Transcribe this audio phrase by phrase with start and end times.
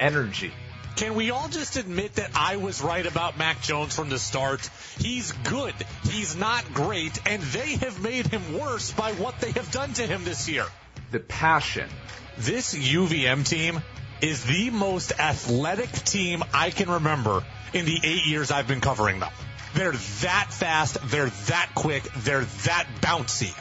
[0.00, 0.52] energy.
[0.96, 4.68] Can we all just admit that I was right about Mac Jones from the start?
[4.98, 5.74] He's good.
[6.04, 10.06] He's not great, and they have made him worse by what they have done to
[10.06, 10.64] him this year.
[11.10, 11.90] The passion.
[12.38, 13.82] This UVM team
[14.22, 17.44] is the most athletic team I can remember
[17.74, 19.32] in the eight years I've been covering them.
[19.74, 23.54] They're that fast, they're that quick, they're that bouncy.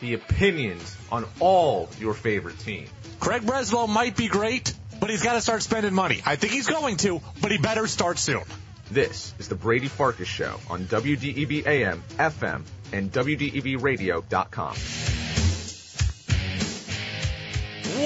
[0.00, 2.90] The opinions on all your favorite teams.
[3.20, 6.22] Craig Breslow might be great, but he's got to start spending money.
[6.24, 8.44] I think he's going to, but he better start soon.
[8.88, 14.76] This is the Brady Farkas Show on WDEV AM, FM, and WDEVradio.com.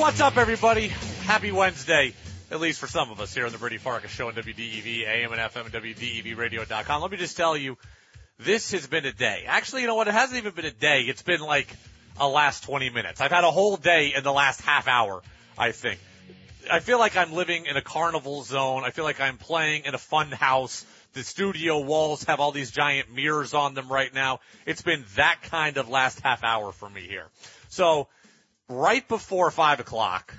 [0.00, 0.88] What's up, everybody?
[1.24, 2.14] Happy Wednesday,
[2.50, 5.32] at least for some of us here on the Brady Farkas Show on WDEV AM
[5.32, 7.02] and FM and WDEVradio.com.
[7.02, 7.76] Let me just tell you,
[8.38, 9.44] this has been a day.
[9.46, 10.08] Actually, you know what?
[10.08, 11.02] It hasn't even been a day.
[11.02, 11.68] It's been like
[12.18, 13.20] a last 20 minutes.
[13.20, 15.20] I've had a whole day in the last half hour,
[15.58, 16.00] I think.
[16.70, 18.84] I feel like I'm living in a carnival zone.
[18.84, 20.84] I feel like I'm playing in a fun house.
[21.12, 24.40] The studio walls have all these giant mirrors on them right now.
[24.66, 27.26] It's been that kind of last half hour for me here.
[27.68, 28.08] So,
[28.68, 30.34] right before five o'clock,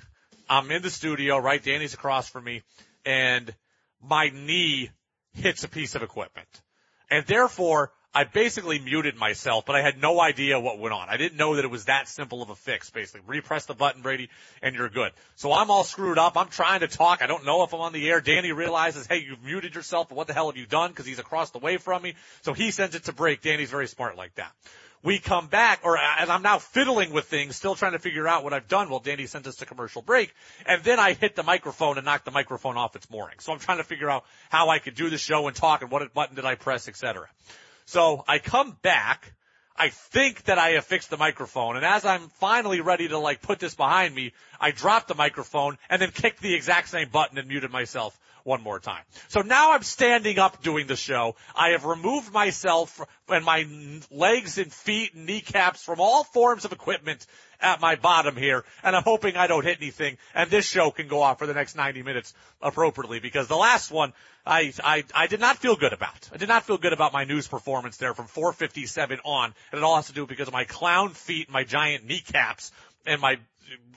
[0.49, 1.63] I'm in the studio, right?
[1.63, 2.63] Danny's across from me,
[3.05, 3.53] and
[4.01, 4.91] my knee
[5.33, 6.47] hits a piece of equipment.
[7.09, 11.07] And therefore, I basically muted myself, but I had no idea what went on.
[11.09, 13.21] I didn't know that it was that simple of a fix, basically.
[13.27, 14.29] Repress the button, Brady,
[14.61, 15.11] and you're good.
[15.35, 16.35] So I'm all screwed up.
[16.35, 17.21] I'm trying to talk.
[17.21, 18.19] I don't know if I'm on the air.
[18.21, 20.11] Danny realizes, hey, you've muted yourself.
[20.11, 20.89] What the hell have you done?
[20.89, 22.15] Because he's across the way from me.
[22.41, 23.41] So he sends it to break.
[23.41, 24.51] Danny's very smart like that.
[25.03, 28.27] We come back, or uh, as I'm now fiddling with things, still trying to figure
[28.27, 28.89] out what I've done.
[28.89, 30.33] Well, Danny sent us to commercial break,
[30.65, 33.37] and then I hit the microphone and knocked the microphone off its mooring.
[33.39, 35.91] So I'm trying to figure out how I could do the show and talk, and
[35.91, 37.27] what button did I press, etc.
[37.87, 39.33] So I come back.
[39.75, 41.77] I think that I have fixed the microphone.
[41.77, 45.77] And as I'm finally ready to like put this behind me, I drop the microphone
[45.89, 49.03] and then kick the exact same button and muted myself one more time.
[49.29, 51.35] So now I'm standing up doing the show.
[51.55, 53.67] I have removed myself and my
[54.11, 57.25] legs and feet and kneecaps from all forms of equipment
[57.59, 61.07] at my bottom here, and I'm hoping I don't hit anything, and this show can
[61.07, 64.13] go off for the next 90 minutes appropriately, because the last one,
[64.45, 66.29] I, I, I did not feel good about.
[66.33, 69.83] I did not feel good about my news performance there from 457 on, and it
[69.83, 72.71] all has to do because of my clown feet, my giant kneecaps,
[73.05, 73.37] and my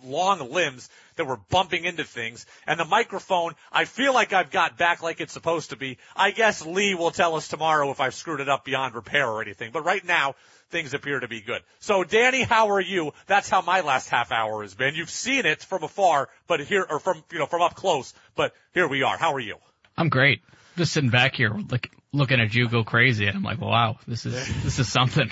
[0.03, 2.47] long limbs that were bumping into things.
[2.67, 5.99] And the microphone, I feel like I've got back like it's supposed to be.
[6.17, 9.43] I guess Lee will tell us tomorrow if I've screwed it up beyond repair or
[9.43, 9.71] anything.
[9.73, 10.35] But right now,
[10.71, 11.63] things appear to be good.
[11.81, 13.13] So Danny, how are you?
[13.27, 14.95] That's how my last half hour has been.
[14.95, 18.55] You've seen it from afar, but here, or from, you know, from up close, but
[18.73, 19.17] here we are.
[19.17, 19.57] How are you?
[19.97, 20.41] I'm great.
[20.77, 24.25] Just sitting back here, like, looking at you go crazy, and I'm like, wow, this
[24.27, 24.33] is
[24.63, 25.31] this is something.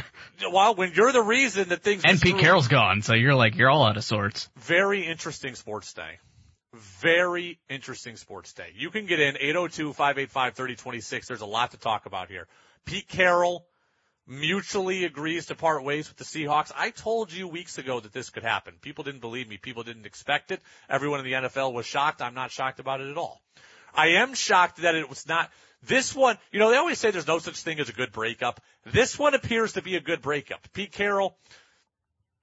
[0.52, 3.70] Well, when you're the reason that things and Pete Carroll's gone, so you're like you're
[3.70, 4.48] all out of sorts.
[4.56, 6.18] Very interesting sports day.
[6.74, 8.72] Very interesting sports day.
[8.76, 11.26] You can get in 802-585-3026.
[11.26, 12.46] There's a lot to talk about here.
[12.84, 13.66] Pete Carroll
[14.28, 16.70] mutually agrees to part ways with the Seahawks.
[16.76, 18.74] I told you weeks ago that this could happen.
[18.80, 19.56] People didn't believe me.
[19.56, 20.60] People didn't expect it.
[20.88, 22.20] Everyone in the NFL was shocked.
[22.20, 23.40] I'm not shocked about it at all.
[23.94, 25.50] I am shocked that it was not
[25.82, 28.60] this one, you know, they always say there's no such thing as a good breakup.
[28.84, 30.66] This one appears to be a good breakup.
[30.72, 31.36] Pete Carroll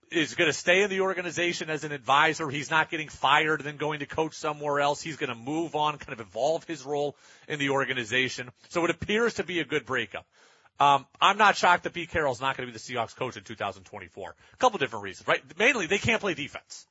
[0.10, 2.50] is going to stay in the organization as an advisor.
[2.50, 5.02] He's not getting fired and then going to coach somewhere else.
[5.02, 7.18] He's going to move on, kind of evolve his role
[7.50, 8.52] in the organization.
[8.70, 10.26] So it appears to be a good breakup.
[10.80, 13.44] Um, I'm not shocked that Pete Carroll's not going to be the Seahawks coach in
[13.44, 14.36] 2024.
[14.54, 15.42] A couple different reasons, right?
[15.58, 16.86] Mainly, they can't play defense.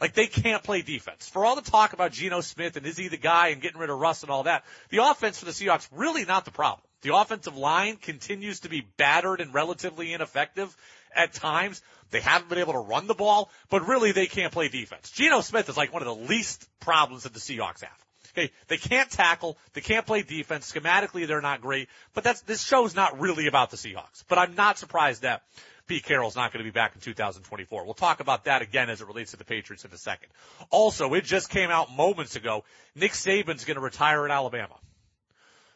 [0.00, 1.28] Like they can't play defense.
[1.28, 3.90] For all the talk about Geno Smith and is he the guy and getting rid
[3.90, 6.82] of Russ and all that, the offense for the Seahawks really not the problem.
[7.02, 10.74] The offensive line continues to be battered and relatively ineffective
[11.14, 11.82] at times.
[12.10, 15.10] They haven't been able to run the ball, but really they can't play defense.
[15.10, 18.05] Geno Smith is like one of the least problems that the Seahawks have.
[18.36, 20.70] Okay, they can't tackle, they can't play defense.
[20.70, 24.24] Schematically, they're not great, but that's this show's not really about the Seahawks.
[24.28, 25.42] But I'm not surprised that
[25.86, 27.84] Pete Carroll's not going to be back in 2024.
[27.84, 30.28] We'll talk about that again as it relates to the Patriots in a second.
[30.70, 32.64] Also, it just came out moments ago.
[32.94, 34.74] Nick Saban's going to retire at Alabama.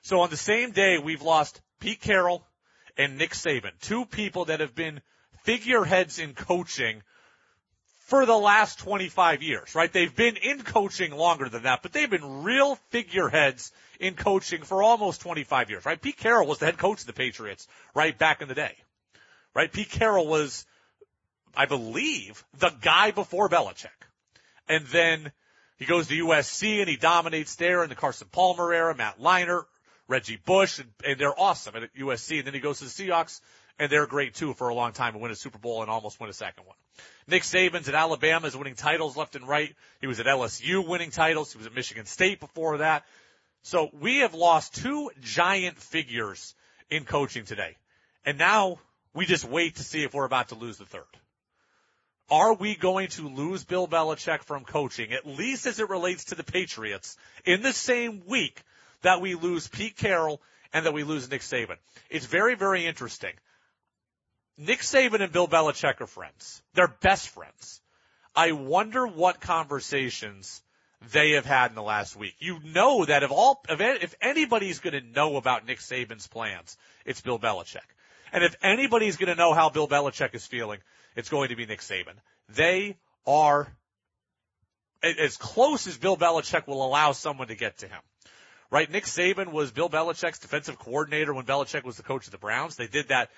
[0.02, 2.44] So on the same day, we've lost Pete Carroll
[2.98, 5.00] and Nick Saban, two people that have been
[5.44, 7.02] figureheads in coaching
[8.10, 9.90] for the last 25 years, right?
[9.90, 14.82] They've been in coaching longer than that, but they've been real figureheads in coaching for
[14.82, 16.00] almost 25 years, right?
[16.00, 18.74] Pete Carroll was the head coach of the Patriots, right, back in the day
[19.54, 19.72] right?
[19.72, 20.66] Pete Carroll was,
[21.56, 23.88] I believe, the guy before Belichick.
[24.68, 25.32] And then
[25.78, 29.64] he goes to USC and he dominates there in the Carson Palmer era, Matt Leinart,
[30.06, 32.38] Reggie Bush, and, and they're awesome at USC.
[32.38, 33.40] And then he goes to the Seahawks
[33.80, 36.20] and they're great too for a long time and win a Super Bowl and almost
[36.20, 36.76] win a second one.
[37.26, 39.74] Nick Saban's at Alabama is winning titles left and right.
[40.02, 41.50] He was at LSU winning titles.
[41.50, 43.04] He was at Michigan State before that.
[43.62, 46.54] So we have lost two giant figures
[46.90, 47.76] in coaching today.
[48.26, 48.80] And now
[49.14, 51.04] we just wait to see if we're about to lose the third.
[52.30, 56.34] Are we going to lose Bill Belichick from coaching, at least as it relates to
[56.34, 57.16] the Patriots,
[57.46, 58.60] in the same week
[59.02, 60.40] that we lose Pete Carroll
[60.72, 61.76] and that we lose Nick Saban?
[62.10, 63.32] It's very, very interesting.
[64.60, 66.62] Nick Saban and Bill Belichick are friends.
[66.74, 67.80] They're best friends.
[68.36, 70.62] I wonder what conversations
[71.12, 72.34] they have had in the last week.
[72.40, 76.76] You know that if all, if anybody's going to know about Nick Saban's plans,
[77.06, 77.78] it's Bill Belichick.
[78.34, 80.80] And if anybody's going to know how Bill Belichick is feeling,
[81.16, 82.14] it's going to be Nick Saban.
[82.50, 83.72] They are
[85.02, 88.00] as close as Bill Belichick will allow someone to get to him.
[88.70, 88.90] Right?
[88.90, 92.76] Nick Saban was Bill Belichick's defensive coordinator when Belichick was the coach of the Browns.
[92.76, 93.30] They did that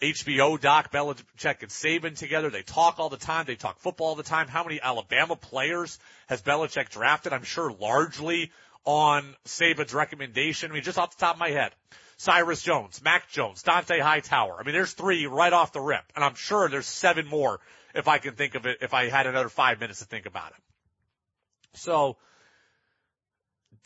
[0.00, 2.50] HBO doc, Belichick and Saban together.
[2.50, 3.46] They talk all the time.
[3.46, 4.46] They talk football all the time.
[4.46, 5.98] How many Alabama players
[6.28, 7.32] has Belichick drafted?
[7.32, 8.52] I'm sure largely
[8.84, 10.70] on Saban's recommendation.
[10.70, 11.72] I mean, just off the top of my head.
[12.16, 14.58] Cyrus Jones, Mac Jones, Dont'a Hightower.
[14.58, 16.04] I mean, there's three right off the rip.
[16.14, 17.60] And I'm sure there's seven more
[17.94, 20.50] if I can think of it, if I had another five minutes to think about
[20.50, 21.78] it.
[21.78, 22.16] So,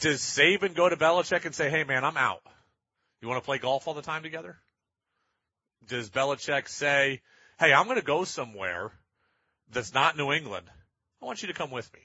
[0.00, 2.42] does Saban go to Belichick and say, hey man, I'm out.
[3.20, 4.58] You want to play golf all the time together?
[5.88, 7.20] Does Belichick say,
[7.58, 8.92] hey, I'm going to go somewhere
[9.72, 10.66] that's not New England.
[11.20, 12.00] I want you to come with me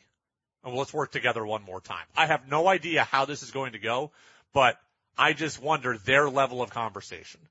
[0.63, 2.06] and let's work together one more time.
[2.15, 4.12] I have no idea how this is going to go,
[4.53, 4.77] but
[5.18, 7.41] I just wonder their level of conversation.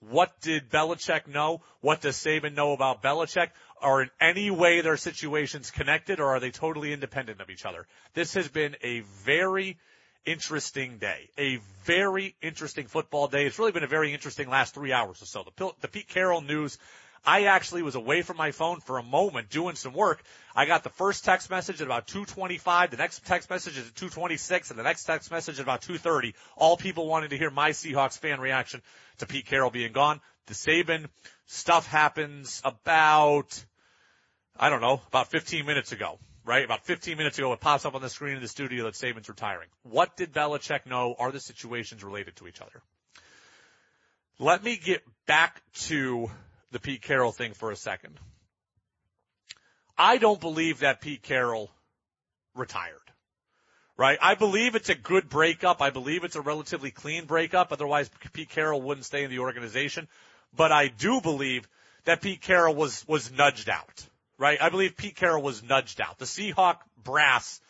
[0.00, 1.62] What did Belichick know?
[1.80, 3.48] What does Saban know about Belichick?
[3.80, 7.86] Are in any way their situations connected or are they totally independent of each other?
[8.12, 9.78] This has been a very
[10.26, 11.28] interesting day.
[11.38, 13.46] A very interesting football day.
[13.46, 15.44] It's really been a very interesting last three hours or so.
[15.56, 16.78] The, the Pete Carroll news
[17.26, 20.22] I actually was away from my phone for a moment doing some work.
[20.54, 23.94] I got the first text message at about 225, the next text message is at
[23.94, 26.34] 226, and the next text message at about 230.
[26.56, 28.82] All people wanting to hear my Seahawks fan reaction
[29.18, 30.20] to Pete Carroll being gone.
[30.46, 31.06] The Saban
[31.46, 33.64] stuff happens about,
[34.58, 36.64] I don't know, about 15 minutes ago right?
[36.64, 39.28] About 15 minutes ago, it pops up on the screen in the studio that Saban's
[39.28, 39.68] retiring.
[39.82, 41.14] What did Belichick know?
[41.18, 42.82] Are the situations related to each other?
[44.38, 46.30] Let me get back to
[46.72, 48.18] the Pete Carroll thing for a second.
[49.96, 51.70] I don't believe that Pete Carroll
[52.54, 52.98] retired.
[53.96, 54.18] Right?
[54.20, 55.80] I believe it's a good breakup.
[55.80, 57.70] I believe it's a relatively clean breakup.
[57.70, 60.08] Otherwise, Pete Carroll wouldn't stay in the organization.
[60.56, 61.68] But I do believe
[62.04, 64.04] that Pete Carroll was, was nudged out
[64.38, 64.60] right?
[64.60, 66.18] I believe Pete Carroll was nudged out.
[66.18, 67.60] The Seahawk brass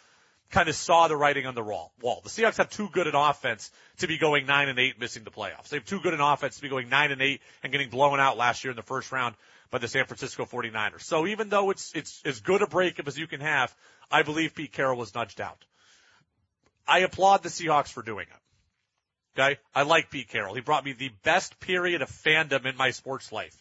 [0.50, 1.93] kind of saw the writing on the wall.
[2.22, 5.31] The Seahawks have too good an offense to be going nine and eight, missing the
[5.31, 5.69] playoffs.
[5.69, 8.20] They have too good an offense to be going nine and eight and getting blown
[8.20, 9.34] out last year in the first round
[9.70, 11.02] by the San Francisco 49ers.
[11.02, 13.75] So even though it's it's as good a breakup as you can have,
[14.11, 15.64] I believe Pete Carroll was nudged out.
[16.87, 19.40] I applaud the Seahawks for doing it.
[19.40, 20.55] Okay, I like Pete Carroll.
[20.55, 23.61] He brought me the best period of fandom in my sports life.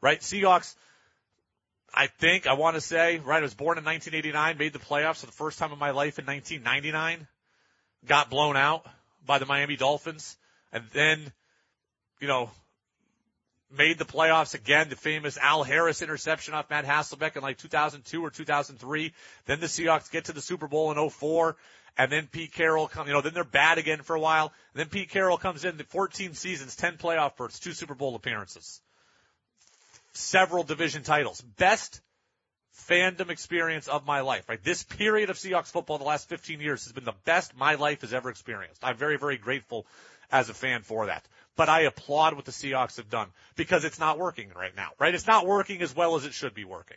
[0.00, 0.74] Right, Seahawks
[1.94, 5.20] I think, I want to say, right, I was born in 1989, made the playoffs
[5.20, 7.26] for the first time in my life in 1999,
[8.06, 8.86] got blown out
[9.26, 10.36] by the Miami Dolphins,
[10.72, 11.32] and then,
[12.18, 12.50] you know,
[13.70, 18.24] made the playoffs again, the famous Al Harris interception off Matt Hasselbeck in like 2002
[18.24, 19.12] or 2003.
[19.46, 21.56] Then the Seahawks get to the Super Bowl in 04,
[21.98, 24.80] and then Pete Carroll comes, you know, then they're bad again for a while, and
[24.80, 28.80] then Pete Carroll comes in, the 14 seasons, 10 playoff berths, two Super Bowl appearances
[30.12, 31.40] several division titles.
[31.40, 32.00] Best
[32.88, 34.62] fandom experience of my life, right?
[34.62, 38.00] This period of Seahawks football the last 15 years has been the best my life
[38.00, 38.82] has ever experienced.
[38.82, 39.86] I'm very, very grateful
[40.30, 41.24] as a fan for that.
[41.54, 45.14] But I applaud what the Seahawks have done because it's not working right now, right?
[45.14, 46.96] It's not working as well as it should be working.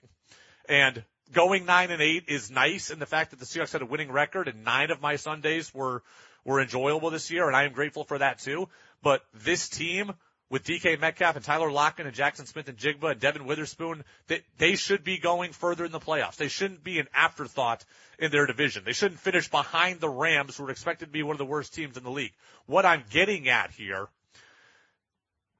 [0.70, 1.04] And
[1.34, 4.12] going nine and eight is nice and the fact that the Seahawks had a winning
[4.12, 6.04] record and nine of my Sundays were,
[6.46, 8.70] were enjoyable this year and I am grateful for that too.
[9.04, 10.14] But this team
[10.56, 15.04] with DK Metcalf and Tyler Lockett and Jaxon Smith-Njigba and Devon Witherspoon, they, they should
[15.04, 16.38] be going further in the playoffs.
[16.38, 17.84] They shouldn't be an afterthought
[18.20, 18.86] in their division.
[18.86, 21.74] They shouldn't finish behind the Rams, who are expected to be one of the worst
[21.74, 22.32] teams in the league.
[22.68, 24.08] What I'm getting at here,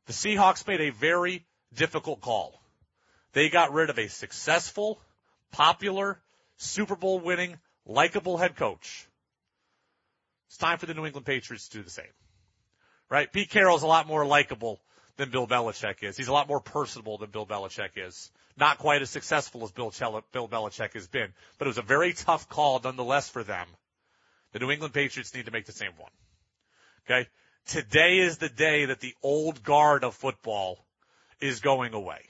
[0.06, 2.62] the Seahawks made a very difficult call.
[3.34, 5.02] They got rid of a successful,
[5.52, 6.22] popular,
[6.56, 9.06] Super Bowl winning, likable head coach.
[10.48, 12.06] It's time for the New England Patriots to do the same
[13.10, 13.32] right?
[13.32, 14.80] Pete Carroll's a lot more likable
[15.18, 16.18] than Bill Belichick is.
[16.18, 18.32] He's a lot more personable than Bill Belichick is.
[18.58, 21.84] Not quite as successful as Bill, Chel- Bill Belichick has been, but it was a
[21.84, 23.68] very tough call nonetheless for them.
[24.54, 26.12] The New England Patriots need to make the same one.
[27.06, 27.28] Okay?
[27.68, 30.86] Today is the day that the old guard of football
[31.42, 32.22] is going away.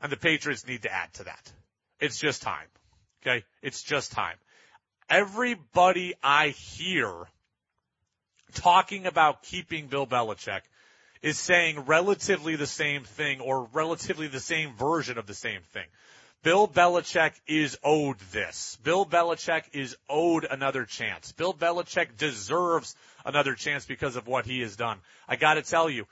[0.00, 1.52] And the Patriots need to add to that.
[2.00, 2.66] It's just time.
[3.22, 3.44] Okay?
[3.60, 4.36] It's just time.
[5.08, 7.12] Everybody I hear
[8.52, 10.62] talking about keeping Bill Belichick
[11.22, 15.86] is saying relatively the same thing or relatively the same version of the same thing.
[16.42, 18.76] Bill Belichick is owed this.
[18.82, 21.30] Bill Belichick is owed another chance.
[21.30, 24.98] Bill Belichick deserves another chance because of what he has done.
[25.28, 26.06] I gotta tell you,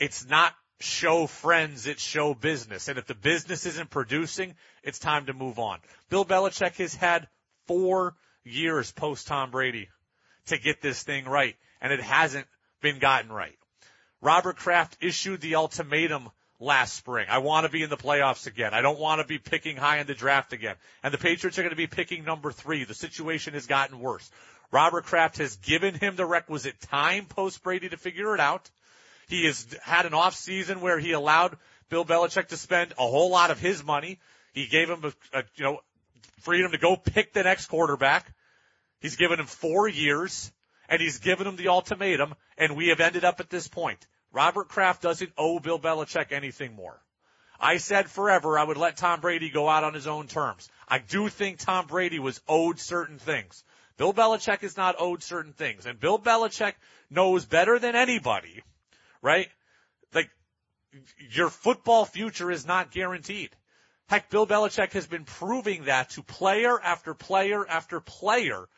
[0.00, 2.88] it's not show friends, it's show business.
[2.88, 5.78] And if the business isn't producing, it's time to move on.
[6.08, 7.28] Bill Belichick has had
[7.68, 9.88] four years post Tom Brady
[10.50, 12.46] to get this thing right, and it hasn't
[12.80, 13.56] been gotten right.
[14.20, 16.30] Robert Kraft issued the ultimatum
[16.60, 17.26] last spring.
[17.30, 18.74] I want to be in the playoffs again.
[18.74, 20.76] I don't want to be picking high in the draft again.
[21.02, 22.84] And the Patriots are going to be picking number three.
[22.84, 24.30] The situation has gotten worse.
[24.70, 28.70] Robert Kraft has given him the requisite time post Brady to figure it out.
[29.28, 31.56] He has had an off season where he allowed
[31.88, 34.18] Bill Belichick to spend a whole lot of his money.
[34.52, 35.80] He gave him a, a you know
[36.40, 38.32] freedom to go pick the next quarterback.
[39.00, 40.52] He's given him four years
[40.88, 44.06] and he's given him the ultimatum and we have ended up at this point.
[44.32, 47.00] Robert Kraft doesn't owe Bill Belichick anything more.
[47.58, 50.68] I said forever I would let Tom Brady go out on his own terms.
[50.88, 53.64] I do think Tom Brady was owed certain things.
[53.96, 55.84] Bill Belichick is not owed certain things.
[55.84, 56.72] And Bill Belichick
[57.10, 58.62] knows better than anybody,
[59.20, 59.48] right?
[60.14, 60.30] Like,
[61.30, 63.50] your football future is not guaranteed.
[64.08, 68.68] Heck, Bill Belichick has been proving that to player after player after player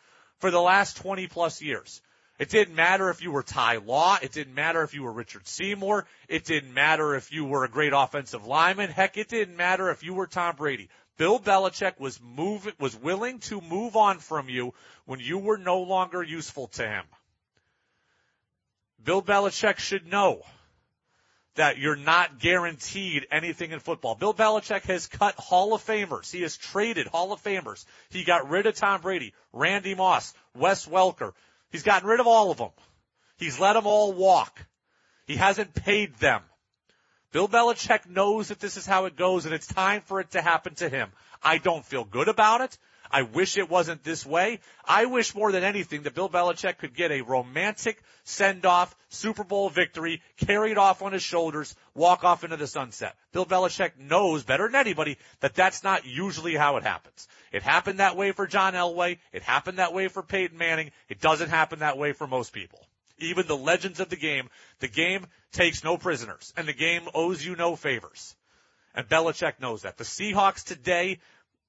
[0.42, 2.02] for the last 20 plus years.
[2.36, 4.18] It didn't matter if you were Ty Law.
[4.20, 6.04] It didn't matter if you were Richard Seymour.
[6.28, 8.90] It didn't matter if you were a great offensive lineman.
[8.90, 10.88] Heck, it didn't matter if you were Tom Brady.
[11.16, 15.82] Bill Belichick was move, was willing to move on from you when you were no
[15.82, 17.04] longer useful to him.
[19.00, 20.42] Bill Belichick should know
[21.54, 24.14] that you're not guaranteed anything in football.
[24.14, 26.30] Bill Belichick has cut Hall of Famers.
[26.30, 27.84] He has traded Hall of Famers.
[28.10, 31.32] He got rid of Tom Brady, Randy Moss, Wes Welker,
[31.72, 32.70] He's gotten rid of all of them.
[33.38, 34.64] He's let them all walk.
[35.26, 36.42] He hasn't paid them.
[37.32, 40.42] Bill Belichick knows that this is how it goes and it's time for it to
[40.42, 41.10] happen to him.
[41.42, 42.76] I don't feel good about it.
[43.12, 44.60] I wish it wasn't this way.
[44.86, 49.68] I wish more than anything that Bill Belichick could get a romantic send-off Super Bowl
[49.68, 53.14] victory carried off on his shoulders, walk off into the sunset.
[53.32, 57.28] Bill Belichick knows better than anybody that that's not usually how it happens.
[57.52, 59.18] It happened that way for John Elway.
[59.30, 60.90] It happened that way for Peyton Manning.
[61.10, 62.80] It doesn't happen that way for most people.
[63.18, 64.48] Even the legends of the game,
[64.80, 68.34] the game takes no prisoners and the game owes you no favors.
[68.94, 69.96] And Belichick knows that.
[69.96, 71.18] The Seahawks today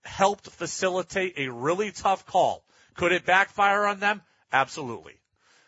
[0.04, 2.64] helped facilitate a really tough call.
[2.96, 4.22] Could it backfire on them?
[4.52, 5.14] Absolutely.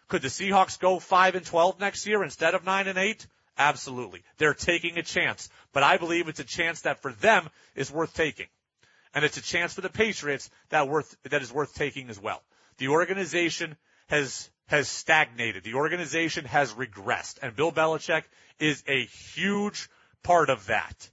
[0.08, 3.27] Could the Seahawks go 5 and 12 next year instead of 9 and 8?
[3.58, 4.24] Absolutely.
[4.38, 8.13] They're taking a chance, but I believe it's a chance that for them is worth
[8.13, 8.48] taking.
[9.13, 12.44] And it's a chance for the Patriots that worth, that is worth taking as well.
[12.77, 13.77] The organization
[14.08, 15.63] has, has stagnated.
[15.63, 18.24] The organization has regressed and Bill Belichick
[18.60, 19.89] is a huge
[20.22, 21.10] part of that.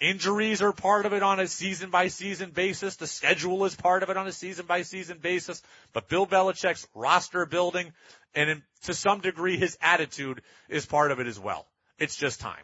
[0.00, 2.96] Injuries are part of it on a season by season basis.
[2.96, 5.60] The schedule is part of it on a season by season basis.
[5.92, 7.92] But Bill Belichick's roster building
[8.34, 11.66] and in, to some degree his attitude is part of it as well.
[11.98, 12.62] It's just time.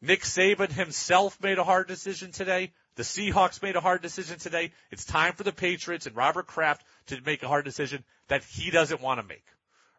[0.00, 2.72] Nick Saban himself made a hard decision today.
[2.94, 4.72] The Seahawks made a hard decision today.
[4.90, 8.70] It's time for the Patriots and Robert Kraft to make a hard decision that he
[8.70, 9.44] doesn't want to make.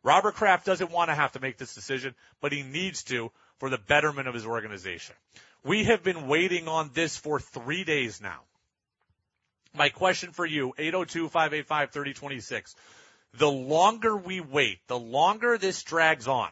[0.03, 3.69] Robert Kraft doesn't want to have to make this decision, but he needs to for
[3.69, 5.15] the betterment of his organization.
[5.63, 8.41] We have been waiting on this for three days now.
[9.73, 12.75] My question for you, 802-585-3026.
[13.37, 16.49] The longer we wait, the longer this drags on,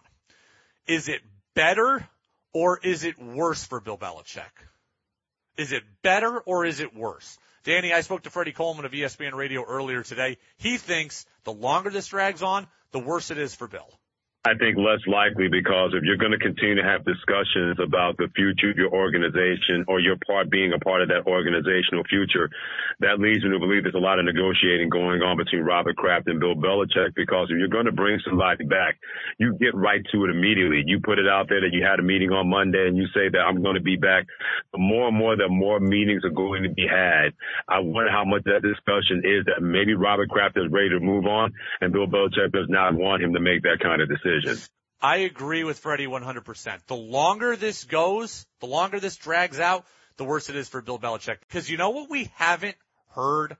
[0.85, 1.21] is it
[1.55, 2.07] better
[2.53, 4.43] or is it worse for Bill Belichick?
[5.57, 7.39] Is it better or is it worse?
[7.63, 10.37] Danny, I spoke to Freddie Coleman of ESPN Radio earlier today.
[10.57, 13.89] He thinks the longer this drags on, the worse it is for Bill.
[14.47, 18.31] I think less likely because if you're going to continue to have discussions about the
[18.31, 22.47] future of your organization or your part being a part of that organizational future,
[23.03, 26.31] that leads me to believe there's a lot of negotiating going on between Robert Kraft
[26.31, 28.95] and Bill Belichick because if you're going to bring somebody back,
[29.37, 30.81] you get right to it immediately.
[30.85, 33.27] You put it out there that you had a meeting on Monday and you say
[33.27, 34.27] that I'm going to be back.
[34.71, 37.35] The more and more that more meetings are going to be had,
[37.67, 41.25] I wonder how much that discussion is that maybe Robert Kraft is ready to move
[41.25, 41.51] on
[41.81, 44.67] and Bill Belichick does not want him to make that kind of decision decision.
[45.01, 46.79] I agree with Freddie 100%.
[46.87, 49.85] The longer this goes, the longer this drags out,
[50.17, 51.39] the worse it is for Bill Belichick.
[51.41, 52.75] Because you know what we haven't
[53.09, 53.57] heard?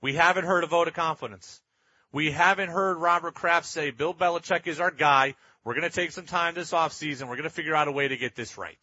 [0.00, 1.60] We haven't heard a vote of confidence.
[2.12, 5.34] We haven't heard Robert Kraft say, Bill Belichick is our guy.
[5.62, 7.22] We're going to take some time this offseason.
[7.28, 8.78] We're going to figure out a way to get this right.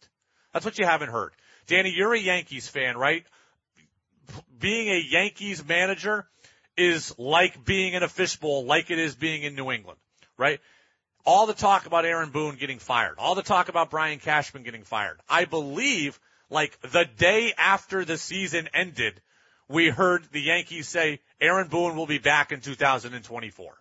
[0.54, 1.32] That's what you haven't heard.
[1.66, 3.26] Danny, you're a Yankees fan, right?
[4.58, 6.26] Being a Yankees manager
[6.76, 9.98] is like being in a fishbowl, like it is being in New England,
[10.38, 10.60] right?
[11.26, 14.84] All the talk about Aaron Boone getting fired, all the talk about Brian Cashman getting
[14.84, 15.18] fired.
[15.28, 16.18] I believe,
[16.48, 19.20] like the day after the season ended,
[19.68, 23.74] we heard the Yankees say Aaron Boone will be back in 2024.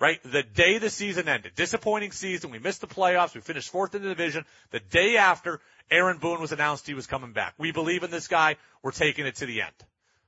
[0.00, 0.20] Right?
[0.24, 1.54] The day the season ended.
[1.54, 2.50] Disappointing season.
[2.50, 3.36] We missed the playoffs.
[3.36, 4.44] We finished fourth in the division.
[4.72, 5.60] The day after
[5.92, 7.54] Aaron Boone was announced he was coming back.
[7.56, 8.56] We believe in this guy.
[8.82, 9.74] We're taking it to the end.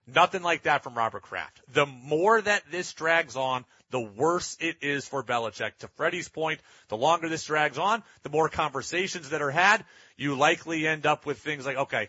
[0.06, 1.60] Nothing like that from Robert Kraft.
[1.72, 5.78] The more that this drags on, the worse it is for Belichick.
[5.78, 9.84] To Freddie's point, the longer this drags on, the more conversations that are had,
[10.16, 12.08] you likely end up with things like, okay,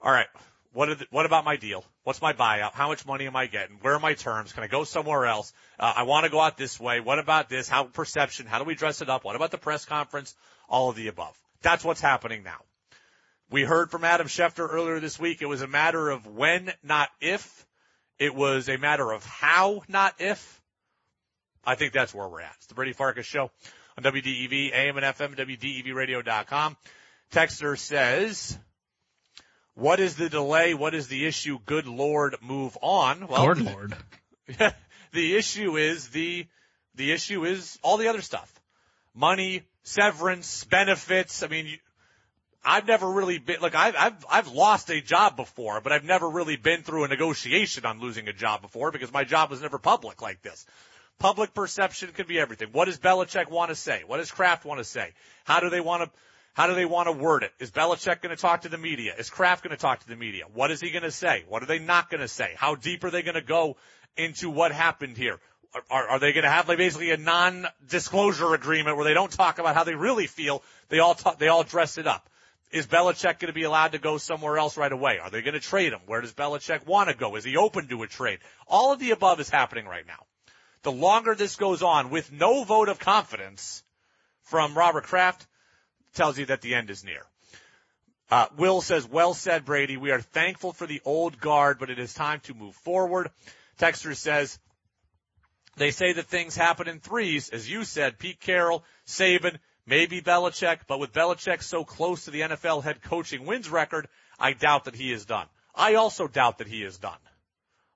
[0.00, 0.28] all right,
[0.72, 1.84] what, the, what about my deal?
[2.04, 2.72] What's my buyout?
[2.72, 3.76] How much money am I getting?
[3.80, 4.52] Where are my terms?
[4.52, 5.52] Can I go somewhere else?
[5.78, 7.00] Uh, I want to go out this way.
[7.00, 7.68] What about this?
[7.68, 8.46] How perception?
[8.46, 9.24] How do we dress it up?
[9.24, 10.34] What about the press conference?
[10.68, 11.36] All of the above.
[11.60, 12.58] That's what's happening now.
[13.52, 15.42] We heard from Adam Schefter earlier this week.
[15.42, 17.66] It was a matter of when, not if.
[18.18, 20.62] It was a matter of how, not if.
[21.62, 22.54] I think that's where we're at.
[22.56, 23.50] It's the Brady Farkas show
[23.98, 26.78] on WDEV, AM and FM, WDEVradio.com.
[27.30, 28.58] Texter says,
[29.74, 30.72] what is the delay?
[30.72, 31.58] What is the issue?
[31.66, 33.28] Good Lord, move on.
[33.28, 33.94] Well, Good Lord.
[35.12, 36.46] the issue is the,
[36.94, 38.50] the issue is all the other stuff.
[39.14, 41.42] Money, severance, benefits.
[41.42, 41.78] I mean,
[42.64, 46.28] I've never really been, look, I've, I've, I've lost a job before, but I've never
[46.28, 49.78] really been through a negotiation on losing a job before because my job was never
[49.78, 50.64] public like this.
[51.18, 52.68] Public perception can be everything.
[52.72, 54.02] What does Belichick want to say?
[54.06, 55.10] What does Kraft want to say?
[55.44, 56.10] How do they want to,
[56.54, 57.52] how do they want to word it?
[57.58, 59.14] Is Belichick going to talk to the media?
[59.18, 60.44] Is Kraft going to talk to the media?
[60.52, 61.44] What is he going to say?
[61.48, 62.54] What are they not going to say?
[62.56, 63.76] How deep are they going to go
[64.16, 65.40] into what happened here?
[65.90, 69.58] Are, are they going to have like basically a non-disclosure agreement where they don't talk
[69.58, 70.62] about how they really feel?
[70.90, 72.28] They all talk, they all dress it up.
[72.72, 75.18] Is Belichick going to be allowed to go somewhere else right away?
[75.18, 76.00] Are they going to trade him?
[76.06, 77.36] Where does Belichick want to go?
[77.36, 78.38] Is he open to a trade?
[78.66, 80.24] All of the above is happening right now.
[80.82, 83.84] The longer this goes on with no vote of confidence
[84.44, 85.46] from Robert Kraft,
[86.14, 87.24] tells you that the end is near.
[88.30, 89.96] Uh, Will says, well said, Brady.
[89.96, 93.30] We are thankful for the old guard, but it is time to move forward.
[93.78, 94.58] Texter says,
[95.76, 97.48] they say that things happen in threes.
[97.50, 102.40] As you said, Pete Carroll, Saban, maybe Belichick, but with Belichick so close to the
[102.40, 105.46] NFL head coaching wins record, I doubt that he is done.
[105.74, 107.18] I also doubt that he is done.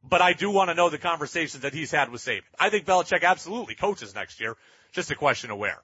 [0.08, 2.42] But I do want to know the conversations that he's had with Saban.
[2.58, 4.56] I think Belichick absolutely coaches next year.
[4.92, 5.82] Just a question of where.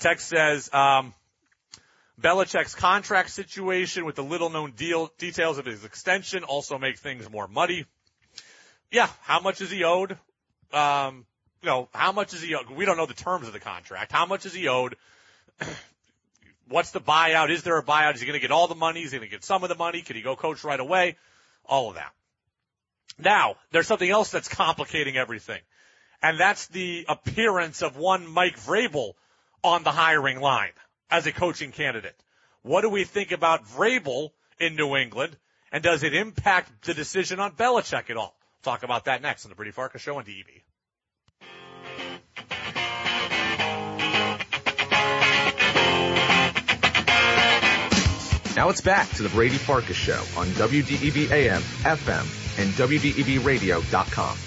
[0.00, 1.14] Text says, um,
[2.20, 7.30] Belichick's contract situation with the little known deal, details of his extension also make things
[7.30, 7.86] more muddy.
[8.90, 10.18] Yeah, how much is he owed?
[10.72, 11.26] Um,
[11.66, 12.70] you know, how much is he owed?
[12.70, 14.12] We don't know the terms of the contract.
[14.12, 14.94] How much is he owed?
[16.68, 17.50] What's the buyout?
[17.50, 18.14] Is there a buyout?
[18.14, 19.02] Is he going to get all the money?
[19.02, 20.02] Is he going to get some of the money?
[20.02, 21.16] Can he go coach right away?
[21.64, 22.12] All of that.
[23.18, 25.60] Now, there's something else that's complicating everything.
[26.22, 29.14] And that's the appearance of one Mike Vrabel
[29.64, 30.72] on the hiring line
[31.10, 32.14] as a coaching candidate.
[32.62, 35.36] What do we think about Vrabel in New England?
[35.72, 38.36] And does it impact the decision on Belichick at all?
[38.62, 40.62] talk about that next on the Brady Farkas Show on DEV.
[48.56, 54.38] Now it's back to the Brady Farkas Show on WDEV AM, FM, and WDEVradio.com.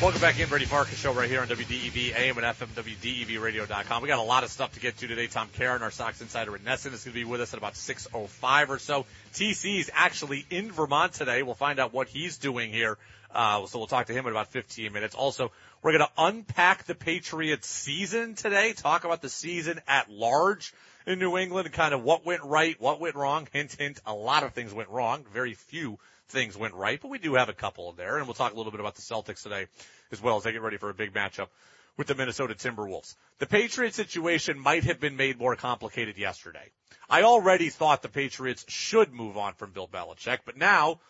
[0.00, 4.02] Welcome back in, Brady Farkas show right here on WDEV AM and FM, WDEVradio.com.
[4.02, 5.26] We got a lot of stuff to get to today.
[5.26, 7.74] Tom Caron, our Sox insider at NESN, is going to be with us at about
[7.74, 9.04] 6.05 or so.
[9.34, 11.42] TC is actually in Vermont today.
[11.42, 12.96] We'll find out what he's doing here.
[13.34, 15.14] Uh, so we'll talk to him in about 15 minutes.
[15.14, 20.72] Also, we're going to unpack the Patriots season today, talk about the season at large
[21.06, 23.48] in New England, kind of what went right, what went wrong.
[23.52, 25.24] Hint, hint, a lot of things went wrong.
[25.32, 28.52] Very few things went right, but we do have a couple there, and we'll talk
[28.52, 29.66] a little bit about the Celtics today
[30.10, 31.48] as well as they get ready for a big matchup
[31.96, 33.14] with the Minnesota Timberwolves.
[33.38, 36.70] The Patriots situation might have been made more complicated yesterday.
[37.08, 41.00] I already thought the Patriots should move on from Bill Belichick, but now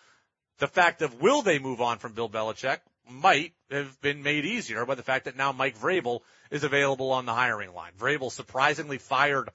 [0.59, 2.79] the fact of will they move on from Bill Belichick
[3.09, 7.27] might have been made easier by the fact that now Mike Vrabel is available on
[7.27, 7.93] the hiring line.
[7.99, 9.51] Vrabel surprisingly fired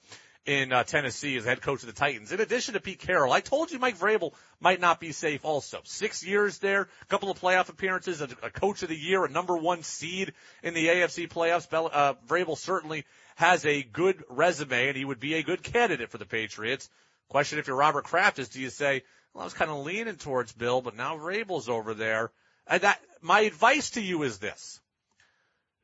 [0.48, 2.32] in uh, Tennessee as head coach of the Titans.
[2.32, 5.82] In addition to Pete Carroll, I told you Mike Vrabel might not be safe also.
[5.84, 9.30] Six years there, a couple of playoff appearances, a, a coach of the year, a
[9.30, 10.34] number one seed
[10.64, 11.70] in the AFC playoffs.
[11.70, 13.04] Bell, uh, Vrabel certainly
[13.36, 16.90] has a good resume and he would be a good candidate for the Patriots.
[17.28, 20.16] Question if you're Robert Kraft is do you say, well, I was kind of leaning
[20.16, 22.32] towards Bill, but now Vrabel's over there.
[22.66, 24.80] And that, my advice to you is this.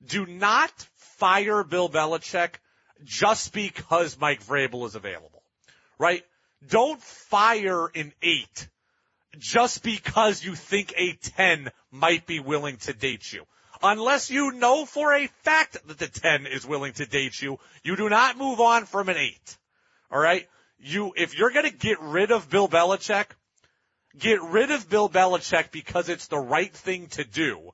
[0.06, 2.56] do not fire Bill Belichick
[3.03, 5.43] just because Mike Vrabel is available,
[5.97, 6.23] right?
[6.67, 8.67] Don't fire an eight
[9.37, 13.43] just because you think a 10 might be willing to date you.
[13.81, 17.95] Unless you know for a fact that the 10 is willing to date you, you
[17.95, 19.57] do not move on from an 8.
[20.11, 20.47] Alright?
[20.79, 23.25] You, if you're gonna get rid of Bill Belichick,
[24.17, 27.71] get rid of Bill Belichick because it's the right thing to do,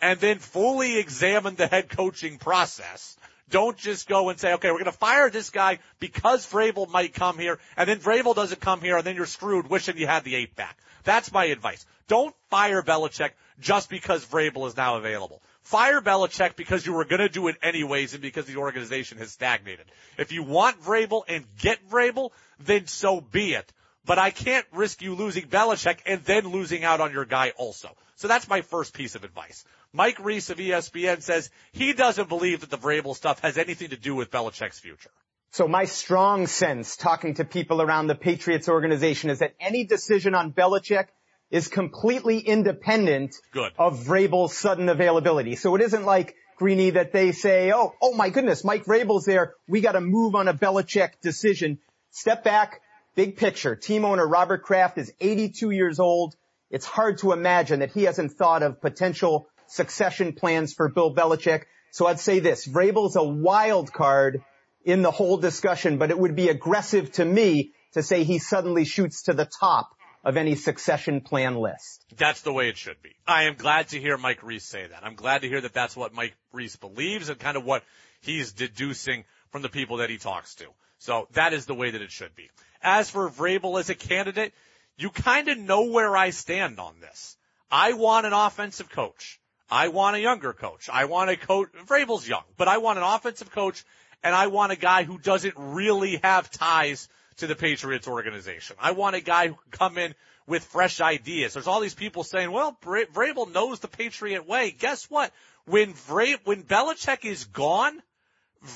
[0.00, 3.16] and then fully examine the head coaching process.
[3.52, 7.12] Don't just go and say, okay, we're going to fire this guy because Vrabel might
[7.12, 10.24] come here, and then Vrabel doesn't come here, and then you're screwed wishing you had
[10.24, 10.78] the eight back.
[11.04, 11.84] That's my advice.
[12.08, 15.42] Don't fire Belichick just because Vrabel is now available.
[15.60, 19.30] Fire Belichick because you were going to do it anyways and because the organization has
[19.30, 19.84] stagnated.
[20.16, 23.70] If you want Vrabel and get Vrabel, then so be it.
[24.04, 27.88] But I can't risk you losing Belichick and then losing out on your guy also.
[28.16, 29.64] So that's my first piece of advice.
[29.92, 33.96] Mike Reiss of ESPN says he doesn't believe that the Vrabel stuff has anything to
[33.96, 35.10] do with Belichick's future.
[35.52, 40.34] So my strong sense talking to people around the Patriots organization is that any decision
[40.34, 41.08] on Belichick
[41.50, 43.72] is completely independent Good.
[43.78, 45.54] of Vrabel's sudden availability.
[45.54, 49.54] So it isn't like Greeny that they say, oh, oh my goodness, Mike Vrabel's there.
[49.68, 51.78] We got to move on a Belichick decision.
[52.10, 52.80] Step back,
[53.14, 53.76] big picture.
[53.76, 56.34] Team owner Robert Kraft is 82 years old.
[56.70, 61.64] It's hard to imagine that he hasn't thought of potential succession plans for Bill Belichick.
[61.90, 64.42] So I'd say this, Vrabel's a wild card
[64.84, 68.84] in the whole discussion, but it would be aggressive to me to say he suddenly
[68.84, 69.90] shoots to the top
[70.24, 72.04] of any succession plan list.
[72.16, 73.14] That's the way it should be.
[73.26, 75.04] I am glad to hear Mike Reiss say that.
[75.04, 77.82] I'm glad to hear that that's what Mike Reiss believes and kind of what
[78.20, 80.66] he's deducing from the people that he talks to.
[80.98, 82.48] So that is the way that it should be.
[82.82, 84.52] As for Vrabel as a candidate,
[84.96, 87.36] you kind of know where I stand on this.
[87.70, 89.40] I want an offensive coach.
[89.70, 90.90] I want a younger coach.
[90.92, 93.84] I want a coach, Vrabel's young, but I want an offensive coach
[94.22, 98.76] and I want a guy who doesn't really have ties to the Patriots organization.
[98.78, 100.14] I want a guy who can come in
[100.46, 101.54] with fresh ideas.
[101.54, 104.70] There's all these people saying, well, Vrabel knows the Patriot way.
[104.70, 105.32] Guess what?
[105.64, 108.02] When Vra- when Belichick is gone,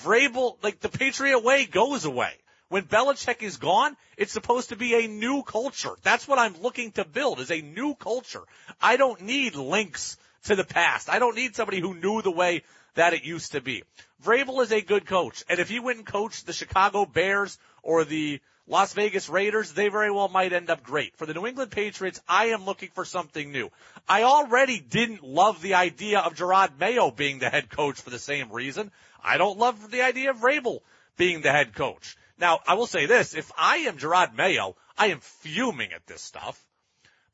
[0.03, 2.33] Vrabel, like the Patriot way goes away.
[2.69, 5.95] When Belichick is gone, it's supposed to be a new culture.
[6.03, 8.43] That's what I'm looking to build is a new culture.
[8.81, 11.09] I don't need links to the past.
[11.09, 12.63] I don't need somebody who knew the way
[12.95, 13.85] that it used to be.
[14.25, 15.45] Vrabel is a good coach.
[15.49, 19.89] And if he went and coached the Chicago Bears or the Las Vegas Raiders, they
[19.89, 21.17] very well might end up great.
[21.17, 23.71] For the New England Patriots, I am looking for something new.
[24.09, 28.19] I already didn't love the idea of Jerod Mayo being the head coach for the
[28.19, 28.91] same reason.
[29.23, 30.81] I don't love the idea of Vrabel
[31.17, 32.17] being the head coach.
[32.39, 36.23] Now, I will say this, if I am Jerod Mayo, I am fuming at this
[36.23, 36.63] stuff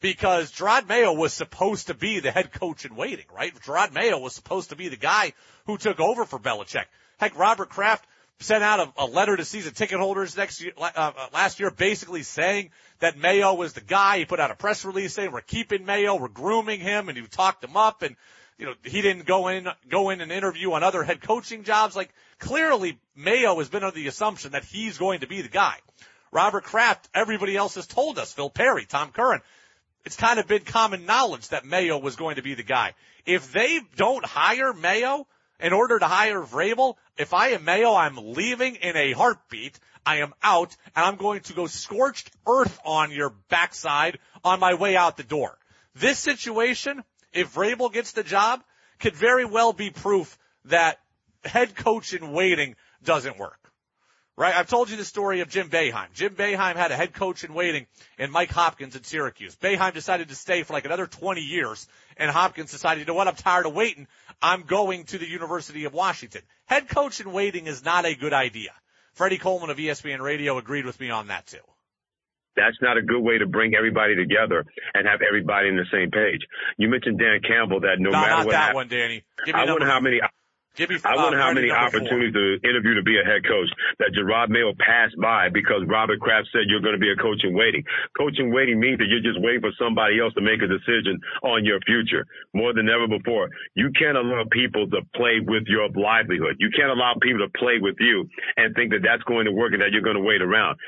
[0.00, 3.54] because Jerod Mayo was supposed to be the head coach in waiting, right?
[3.62, 5.32] Jerod Mayo was supposed to be the guy
[5.66, 6.84] who took over for Belichick.
[7.18, 8.04] Heck, Robert Kraft
[8.40, 11.70] sent out a, a letter to season ticket holders next year, uh, uh, last year,
[11.70, 14.18] basically saying that Mayo was the guy.
[14.18, 17.24] He put out a press release saying we're keeping Mayo, we're grooming him, and he
[17.26, 18.16] talked him up, and
[18.62, 21.96] you know he didn't go in go in and interview on other head coaching jobs.
[21.96, 25.74] Like clearly, Mayo has been under the assumption that he's going to be the guy.
[26.30, 29.40] Robert Kraft, everybody else has told us, Phil Perry, Tom Curran,
[30.04, 32.94] it's kind of been common knowledge that Mayo was going to be the guy.
[33.26, 35.26] If they don't hire Mayo
[35.58, 39.76] in order to hire Vrabel, if I am Mayo, I'm leaving in a heartbeat.
[40.06, 44.74] I am out and I'm going to go scorched earth on your backside on my
[44.74, 45.58] way out the door.
[45.96, 48.62] This situation, if Vrabel gets the job,
[49.00, 50.98] could very well be proof that
[51.44, 53.62] head coach in waiting doesn't work
[54.36, 54.54] right?
[54.54, 56.12] I've told you the story of Jim Boeheim.
[56.14, 57.86] Jim Boeheim had a head coach in waiting
[58.18, 59.54] in Mike Hopkins at Syracuse.
[59.56, 63.28] Boeheim decided to stay for like another 20 years, and Hopkins decided, you know what,
[63.28, 64.06] I'm tired of waiting.
[64.40, 66.42] I'm going to the University of Washington.
[66.66, 68.70] Head coach in waiting is not a good idea.
[69.12, 71.58] Freddie Coleman of ESPN Radio agreed with me on that too.
[72.56, 76.10] That's not a good way to bring everybody together and have everybody in the same
[76.10, 76.40] page.
[76.78, 79.24] You mentioned Dan Campbell that no, no matter not what that happened, one, Danny.
[79.44, 80.20] Give me I wonder how many
[80.74, 82.00] Give me, I uh, wonder how many number four.
[82.00, 83.68] opportunities to interview to be a head coach
[84.00, 87.44] that Jerod Mayo passed by because Robert Kraft said you're going to be a coach
[87.44, 87.84] in waiting.
[88.16, 91.20] Coach in waiting means that you're just waiting for somebody else to make a decision
[91.44, 92.24] on your future
[92.56, 93.52] more than ever before.
[93.76, 96.56] You can't allow people to play with your livelihood.
[96.56, 98.24] You can't allow people to play with you
[98.56, 100.80] and think that that's going to work and that you're going to wait around.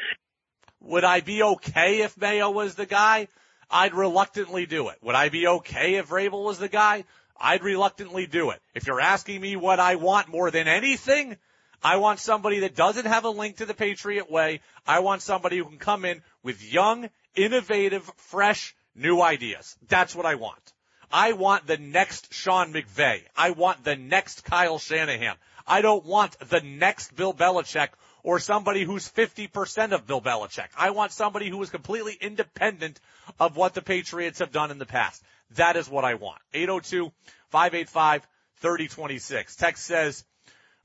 [0.84, 3.28] Would I be okay if Mayo was the guy?
[3.70, 4.98] I'd reluctantly do it.
[5.02, 7.04] Would I be okay if Vrabel was the guy?
[7.40, 8.60] I'd reluctantly do it.
[8.74, 11.36] If you're asking me what I want more than anything,
[11.82, 14.60] I want somebody that doesn't have a link to the Patriot way.
[14.86, 19.76] I want somebody who can come in with young, innovative, fresh, new ideas.
[19.88, 20.72] That's what I want.
[21.10, 23.22] I want the next Sean McVay.
[23.36, 25.36] I want the next Kyle Shanahan.
[25.66, 27.88] I don't want the next Bill Belichick
[28.24, 30.68] or somebody who's 50% of Bill Belichick.
[30.76, 32.98] I want somebody who is completely independent
[33.38, 35.22] of what the Patriots have done in the past.
[35.56, 36.40] That is what I want.
[37.52, 39.56] 802-585-3026.
[39.56, 40.24] Text says,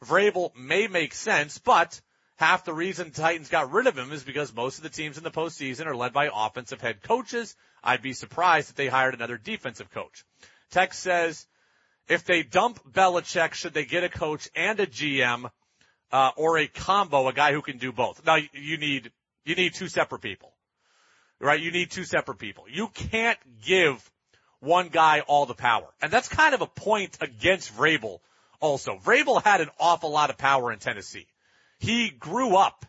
[0.05, 2.01] Vrabel may make sense, but
[2.35, 5.23] half the reason Titans got rid of him is because most of the teams in
[5.23, 7.55] the postseason are led by offensive head coaches.
[7.81, 10.25] I'd be surprised if they hired another defensive coach.
[10.71, 11.47] Text says,
[12.09, 15.49] if they dump Belichick, should they get a coach and a GM,
[16.11, 18.25] uh, or a combo, a guy who can do both?
[18.25, 19.11] Now you need,
[19.45, 20.51] you need two separate people,
[21.39, 21.59] right?
[21.59, 22.65] You need two separate people.
[22.69, 24.09] You can't give
[24.59, 25.87] one guy all the power.
[26.01, 28.19] And that's kind of a point against Vrabel
[28.59, 28.97] also.
[28.97, 31.27] Vrabel had an awful lot of power in Tennessee.
[31.79, 32.85] He grew up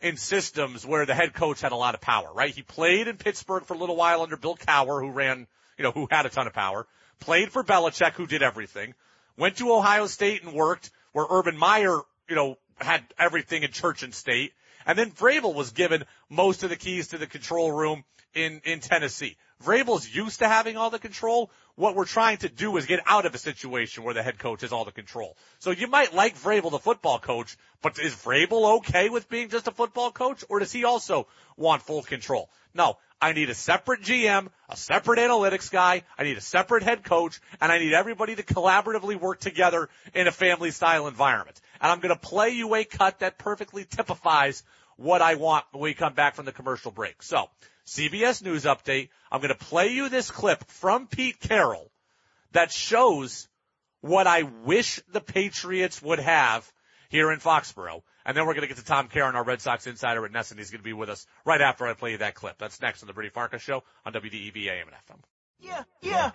[0.00, 2.54] in systems where the head coach had a lot of power, right?
[2.54, 5.90] He played in Pittsburgh for a little while under Bill Cowher, who ran, you know,
[5.90, 6.86] who had a ton of power.
[7.18, 8.94] Played for Belichick, who did everything.
[9.36, 14.02] Went to Ohio State and worked where Urban Meyer, you know, had everything in church
[14.02, 14.52] and state.
[14.86, 18.80] And then Vrabel was given most of the keys to the control room in, in
[18.80, 19.36] Tennessee.
[19.64, 21.50] Vrabel's used to having all the control.
[21.74, 24.60] What we're trying to do is get out of a situation where the head coach
[24.60, 25.36] has all the control.
[25.58, 29.66] So you might like Vrabel, the football coach, but is Vrabel okay with being just
[29.66, 32.50] a football coach or does he also want full control?
[32.72, 37.02] No, I need a separate GM, a separate analytics guy, I need a separate head
[37.02, 41.60] coach, and I need everybody to collaboratively work together in a family style environment.
[41.80, 44.62] And I'm going to play you a cut that perfectly typifies
[44.96, 47.22] what I want when we come back from the commercial break.
[47.22, 47.48] So,
[47.86, 49.08] CBS News update.
[49.32, 51.90] I'm going to play you this clip from Pete Carroll
[52.52, 53.48] that shows
[54.00, 56.70] what I wish the Patriots would have
[57.08, 58.02] here in Foxborough.
[58.24, 60.58] And then we're going to get to Tom Caron, our Red Sox insider at NESN.
[60.58, 62.58] He's going to be with us right after I play you that clip.
[62.58, 65.20] That's next on the Brady Farkas Show on WDEV AM and FM.
[65.60, 66.30] Yeah, yeah.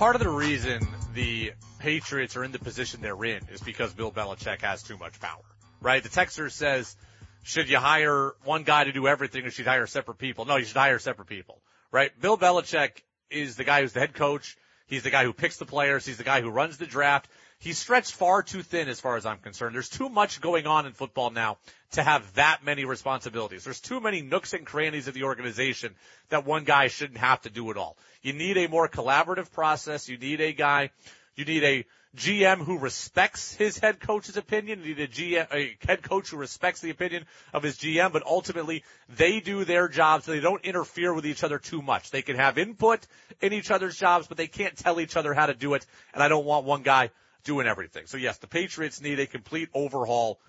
[0.00, 4.10] Part of the reason the Patriots are in the position they're in is because Bill
[4.10, 5.44] Belichick has too much power,
[5.82, 6.02] right?
[6.02, 6.96] The texter says,
[7.42, 10.46] should you hire one guy to do everything or should you hire separate people?
[10.46, 11.60] No, you should hire separate people,
[11.92, 12.18] right?
[12.18, 14.56] Bill Belichick is the guy who's the head coach.
[14.86, 16.06] He's the guy who picks the players.
[16.06, 17.28] He's the guy who runs the draft.
[17.60, 19.74] He's stretched far too thin as far as I'm concerned.
[19.74, 21.58] There's too much going on in football now
[21.92, 23.64] to have that many responsibilities.
[23.64, 25.94] There's too many nooks and crannies of the organization
[26.30, 27.98] that one guy shouldn't have to do it all.
[28.22, 30.08] You need a more collaborative process.
[30.08, 30.88] You need a guy,
[31.36, 31.84] you need a
[32.16, 34.80] GM who respects his head coach's opinion.
[34.82, 38.24] You need a GM, a head coach who respects the opinion of his GM, but
[38.24, 40.24] ultimately they do their jobs.
[40.24, 42.10] so they don't interfere with each other too much.
[42.10, 43.06] They can have input
[43.42, 45.84] in each other's jobs, but they can't tell each other how to do it.
[46.14, 47.10] And I don't want one guy
[47.44, 48.06] doing everything.
[48.06, 50.40] So yes, the Patriots need a complete overhaul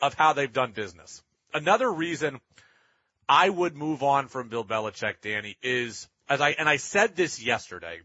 [0.00, 1.22] of how they've done business.
[1.54, 2.40] Another reason
[3.28, 7.42] I would move on from Bill Belichick, Danny, is as I, and I said this
[7.42, 8.00] yesterday,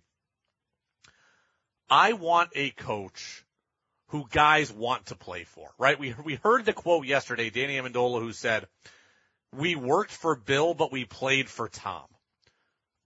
[1.89, 3.43] I want a coach
[4.07, 5.99] who guys want to play for, right?
[5.99, 8.67] We, we heard the quote yesterday, Danny Amendola, who said,
[9.55, 12.05] we worked for Bill, but we played for Tom.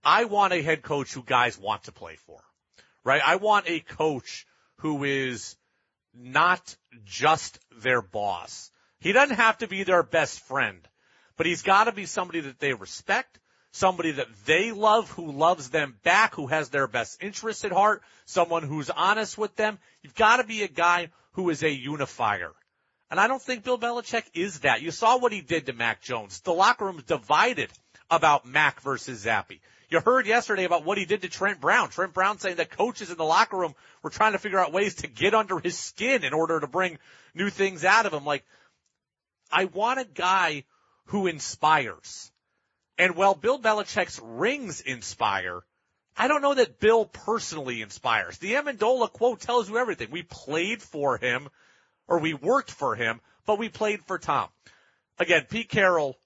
[0.04, 2.40] I want a head coach who guys want to play for,
[3.04, 3.22] right?
[3.24, 4.46] I want a coach
[4.78, 5.56] who is
[6.14, 8.70] not just their boss.
[9.00, 10.86] He doesn't have to be their best friend,
[11.36, 13.38] but he's got to be somebody that they respect,
[13.72, 18.02] somebody that they love, who loves them back, who has their best interests at heart,
[18.24, 19.78] someone who's honest with them.
[20.02, 22.52] You've got to be a guy who is a unifier.
[23.10, 24.82] And I don't think Bill Belichick is that.
[24.82, 26.40] You saw what he did to Mac Jones.
[26.40, 27.70] The locker room's divided
[28.10, 29.60] about Mac versus Zappe.
[29.88, 31.90] You heard yesterday about what he did to Trent Brown.
[31.90, 34.96] Trent Brown saying that coaches in the locker room were trying to figure out ways
[34.96, 36.98] to get under his skin in order to bring
[37.34, 38.24] new things out of him.
[38.24, 38.44] Like,
[39.50, 40.64] I want a guy
[41.06, 42.32] who inspires.
[42.98, 45.62] And while Bill Belichick's rings inspire,
[46.16, 48.38] I don't know that Bill personally inspires.
[48.38, 50.10] The Amendola quote tells you everything.
[50.10, 51.48] We played for him,
[52.08, 54.48] or we worked for him, but we played for Tom.
[55.18, 56.16] Again, Pete Carroll,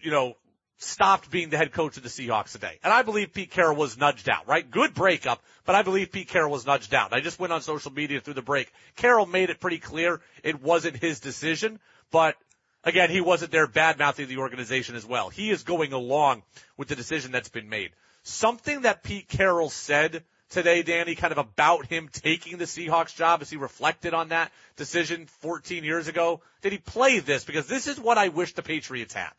[0.00, 0.36] you know,
[0.80, 2.78] stopped being the head coach of the Seahawks today.
[2.82, 4.68] And I believe Pete Carroll was nudged out, right?
[4.68, 7.12] Good breakup, but I believe Pete Carroll was nudged out.
[7.12, 8.72] I just went on social media through the break.
[8.96, 11.78] Carroll made it pretty clear it wasn't his decision,
[12.10, 12.36] but
[12.82, 15.28] again, he wasn't there bad mouthing the organization as well.
[15.28, 16.42] He is going along
[16.78, 17.90] with the decision that's been made.
[18.22, 23.42] Something that Pete Carroll said today, Danny, kind of about him taking the Seahawks job
[23.42, 26.40] as he reflected on that decision 14 years ago.
[26.62, 27.44] Did he play this?
[27.44, 29.32] Because this is what I wish the Patriots had.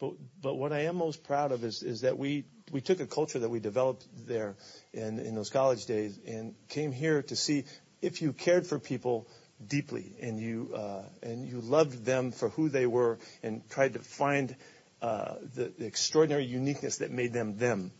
[0.00, 3.06] But but what I am most proud of is is that we we took a
[3.06, 4.56] culture that we developed there
[4.92, 7.64] in in those college days and came here to see
[8.00, 9.28] if you cared for people
[9.64, 13.98] deeply and you uh, and you loved them for who they were and tried to
[13.98, 14.56] find
[15.02, 17.92] uh, the, the extraordinary uniqueness that made them them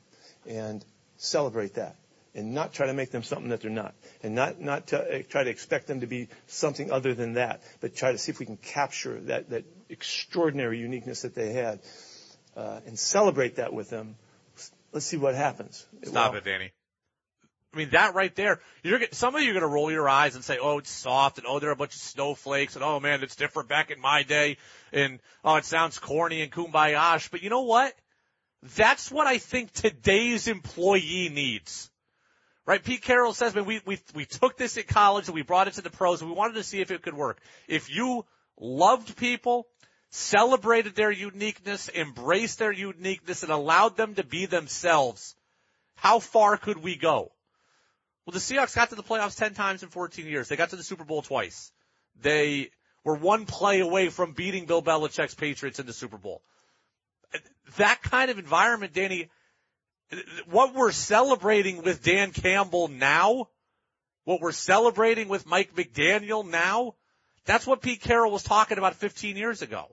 [0.46, 0.84] and
[1.18, 1.96] celebrate that
[2.34, 5.22] and not try to make them something that they're not and not, not to, uh,
[5.28, 8.38] try to expect them to be something other than that, but try to see if
[8.38, 11.80] we can capture that, that extraordinary uniqueness that they had
[12.56, 14.16] uh, and celebrate that with them.
[14.92, 15.86] Let's see what happens.
[16.02, 16.72] Stop well, it, Danny.
[17.72, 20.34] I mean, that right there, you're some of you are going to roll your eyes
[20.34, 23.22] and say, oh, it's soft and oh, they're a bunch of snowflakes and oh man,
[23.22, 24.56] it's different back in my day
[24.92, 27.94] and oh, it sounds corny and kumbaya But you know what?
[28.76, 31.89] That's what I think today's employee needs.
[32.70, 32.84] Right?
[32.84, 35.74] Pete Carroll says, man, we, we, we took this at college and we brought it
[35.74, 37.40] to the pros and we wanted to see if it could work.
[37.66, 38.24] If you
[38.60, 39.66] loved people,
[40.10, 45.34] celebrated their uniqueness, embraced their uniqueness and allowed them to be themselves,
[45.96, 47.32] how far could we go?
[48.24, 50.46] Well, the Seahawks got to the playoffs 10 times in 14 years.
[50.46, 51.72] They got to the Super Bowl twice.
[52.22, 52.70] They
[53.02, 56.40] were one play away from beating Bill Belichick's Patriots in the Super Bowl.
[57.78, 59.28] That kind of environment, Danny,
[60.46, 63.48] what we're celebrating with Dan Campbell now,
[64.24, 66.94] what we're celebrating with Mike McDaniel now,
[67.44, 69.86] that's what Pete Carroll was talking about 15 years ago.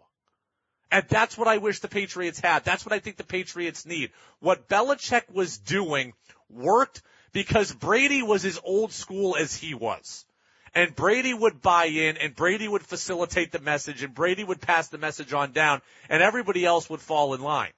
[0.91, 2.63] And that's what I wish the Patriots had.
[2.63, 4.12] That's what I think the Patriots need.
[4.39, 6.13] What Belichick was doing
[6.49, 7.01] worked
[7.34, 10.25] because Brady was as old school as he was.
[10.73, 14.88] And Brady would buy in and Brady would facilitate the message and Brady would pass
[14.88, 17.73] the message on down and everybody else would fall in line.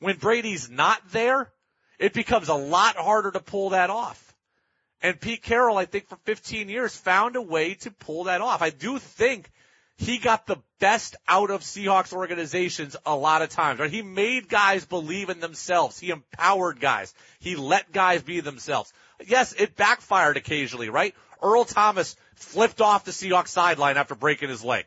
[0.00, 1.52] When Brady's not there,
[2.00, 4.34] it becomes a lot harder to pull that off.
[5.02, 8.62] And Pete Carroll, I think for 15 years found a way to pull that off.
[8.62, 9.50] I do think
[9.96, 13.90] he got the best out of Seahawks organizations a lot of times, right?
[13.90, 15.98] He made guys believe in themselves.
[15.98, 17.14] He empowered guys.
[17.38, 18.92] He let guys be themselves.
[19.26, 21.14] Yes, it backfired occasionally, right?
[21.42, 24.86] Earl Thomas flipped off the Seahawks sideline after breaking his leg.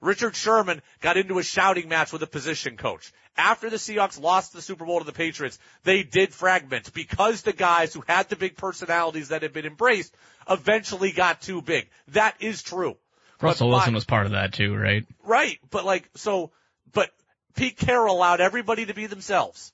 [0.00, 3.12] Richard Sherman got into a shouting match with a position coach.
[3.36, 7.52] After the Seahawks lost the Super Bowl to the Patriots, they did fragment because the
[7.52, 10.14] guys who had the big personalities that had been embraced
[10.48, 11.88] eventually got too big.
[12.08, 12.96] That is true.
[13.40, 15.06] Russell Wilson was part of that too, right?
[15.24, 15.58] Right.
[15.70, 16.50] But like, so,
[16.92, 17.10] but
[17.54, 19.72] Pete Carroll allowed everybody to be themselves.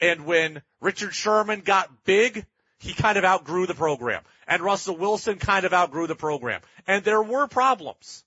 [0.00, 2.46] And when Richard Sherman got big,
[2.78, 4.22] he kind of outgrew the program.
[4.46, 6.60] And Russell Wilson kind of outgrew the program.
[6.86, 8.24] And there were problems.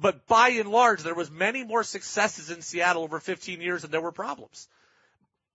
[0.00, 3.90] But by and large, there was many more successes in Seattle over 15 years than
[3.90, 4.68] there were problems.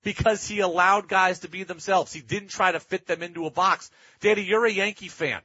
[0.03, 2.13] Because he allowed guys to be themselves.
[2.13, 3.89] He didn't try to fit them into a box.
[4.19, 5.41] Danny, you're a Yankee fan.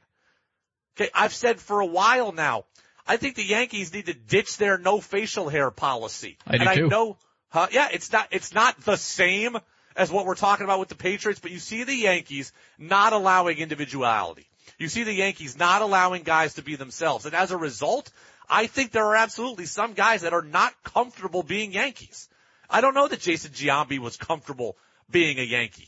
[0.95, 2.65] Okay, I've said for a while now,
[3.07, 6.37] I think the Yankees need to ditch their no facial hair policy.
[6.45, 6.85] I do and too.
[6.85, 7.17] I know,
[7.49, 7.67] huh?
[7.71, 9.57] Yeah, it's not, it's not the same
[9.95, 13.57] as what we're talking about with the Patriots, but you see the Yankees not allowing
[13.57, 14.47] individuality.
[14.77, 17.25] You see the Yankees not allowing guys to be themselves.
[17.25, 18.11] And as a result,
[18.51, 22.27] I think there are absolutely some guys that are not comfortable being Yankees.
[22.69, 24.75] I don't know that Jason Giambi was comfortable
[25.09, 25.87] being a Yankee.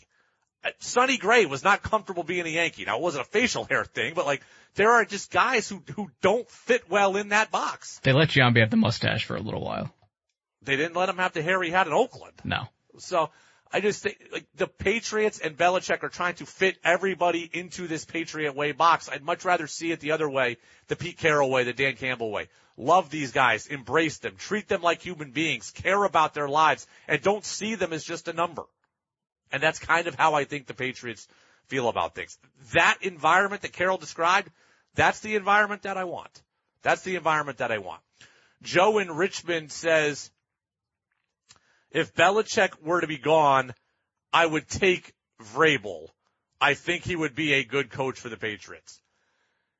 [0.63, 2.85] Uh, Sonny Gray was not comfortable being a Yankee.
[2.85, 4.41] Now it wasn't a facial hair thing, but like
[4.75, 7.99] there are just guys who who don't fit well in that box.
[8.03, 9.93] They let Giambi have the mustache for a little while.
[10.61, 12.33] They didn't let him have the hair he had in Oakland.
[12.45, 12.69] No.
[12.97, 13.29] So
[13.73, 18.05] I just think like the Patriots and Belichick are trying to fit everybody into this
[18.05, 19.09] Patriot way box.
[19.09, 20.57] I'd much rather see it the other way,
[20.87, 22.49] the Pete Carroll way, the Dan Campbell way.
[22.77, 27.21] Love these guys, embrace them, treat them like human beings, care about their lives, and
[27.21, 28.63] don't see them as just a number.
[29.51, 31.27] And that's kind of how I think the Patriots
[31.67, 32.37] feel about things.
[32.73, 34.51] That environment that Carroll described,
[34.93, 36.41] that's the environment that I want.
[36.83, 38.01] That's the environment that I want.
[38.61, 40.29] Joe in Richmond says,
[41.93, 43.73] if Belichick were to be gone,
[44.33, 46.07] I would take Vrabel.
[46.59, 48.99] I think he would be a good coach for the Patriots.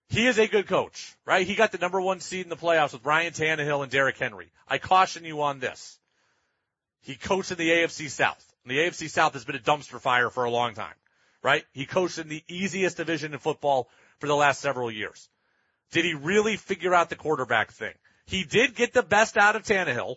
[0.10, 1.48] He is a good coach, right?
[1.48, 4.52] He got the number one seed in the playoffs with Ryan Tannehill and Derrick Henry.
[4.68, 5.98] I caution you on this.
[7.02, 8.46] He coached in the AFC South.
[8.64, 10.94] And the AFC South has been a dumpster fire for a long time,
[11.42, 11.66] right?
[11.72, 15.30] He coached in the easiest division in football for the last several years.
[15.92, 17.94] Did he really figure out the quarterback thing?
[18.26, 20.16] He did get the best out of Tannehill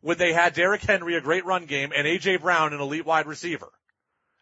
[0.00, 3.26] when they had Derrick Henry, a great run game, and AJ Brown, an elite wide
[3.26, 3.68] receiver.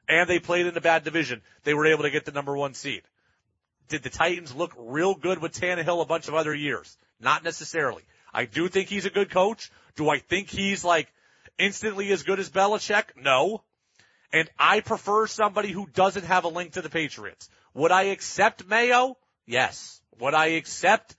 [0.09, 1.43] And they played in a bad division.
[1.65, 3.03] They were able to get the number one seed.
[3.89, 6.97] Did the Titans look real good with Tannehill a bunch of other years?
[7.21, 8.03] Not necessarily.
[8.33, 9.71] I do think he's a good coach.
[9.95, 11.09] Do I think he's like
[11.59, 13.05] instantly as good as Belichick?
[13.17, 13.63] No.
[14.33, 17.49] And I prefer somebody who doesn't have a link to the Patriots.
[17.75, 19.17] Would I accept Mayo?
[19.47, 20.01] Yes.
[20.19, 21.17] Would I accept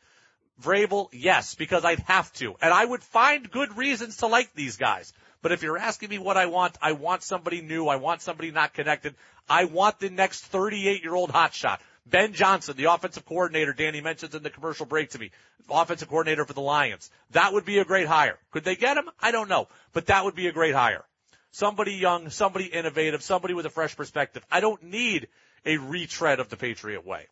[0.61, 1.09] Vrabel?
[1.11, 2.55] Yes, because I'd have to.
[2.61, 5.13] And I would find good reasons to like these guys.
[5.41, 7.87] But if you're asking me what I want, I want somebody new.
[7.87, 9.15] I want somebody not connected.
[9.47, 11.79] I want the next 38 year old hotshot.
[12.05, 15.31] Ben Johnson, the offensive coordinator, Danny mentions in the commercial break to me,
[15.69, 17.11] offensive coordinator for the Lions.
[17.31, 18.39] That would be a great hire.
[18.51, 19.09] Could they get him?
[19.19, 21.03] I don't know, but that would be a great hire.
[21.51, 24.45] somebody young, somebody innovative, somebody with a fresh perspective.
[24.51, 25.27] I don't need
[25.65, 27.27] a retread of the Patriot way.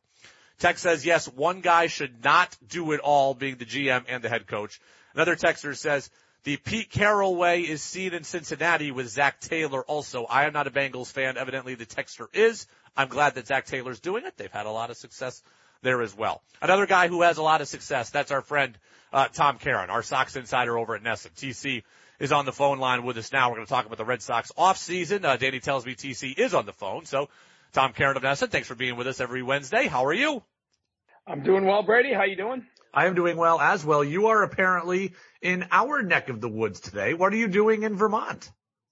[0.59, 4.29] Text says, yes, one guy should not do it all, being the GM and the
[4.29, 4.79] head coach.
[5.13, 6.09] Another texter says,
[6.43, 10.25] the Pete Carroll way is seen in Cincinnati with Zac Taylor also.
[10.25, 11.37] I am not a Bengals fan.
[11.37, 12.67] Evidently the texter is.
[12.95, 14.37] I'm glad that Zac Taylor's doing it.
[14.37, 15.41] They've had a lot of success
[15.81, 16.41] there as well.
[16.61, 18.77] Another guy who has a lot of success, that's our friend,
[19.11, 21.31] uh, Tom Caron, our Sox insider over at NESN.
[21.35, 21.83] TC
[22.19, 23.49] is on the phone line with us now.
[23.49, 25.25] We're going to talk about the Red Sox off season.
[25.25, 27.05] Uh, Danny tells me TC is on the phone.
[27.05, 27.29] So
[27.75, 29.87] Tom Caron of NESN, thanks for being with us every Wednesday.
[29.87, 30.41] How are you?
[31.27, 32.13] I'm doing well, Brady.
[32.13, 32.65] How you doing?
[32.93, 34.01] I am doing well as well.
[34.01, 37.13] You are apparently in our neck of the woods today.
[37.13, 38.49] What are you doing in Vermont?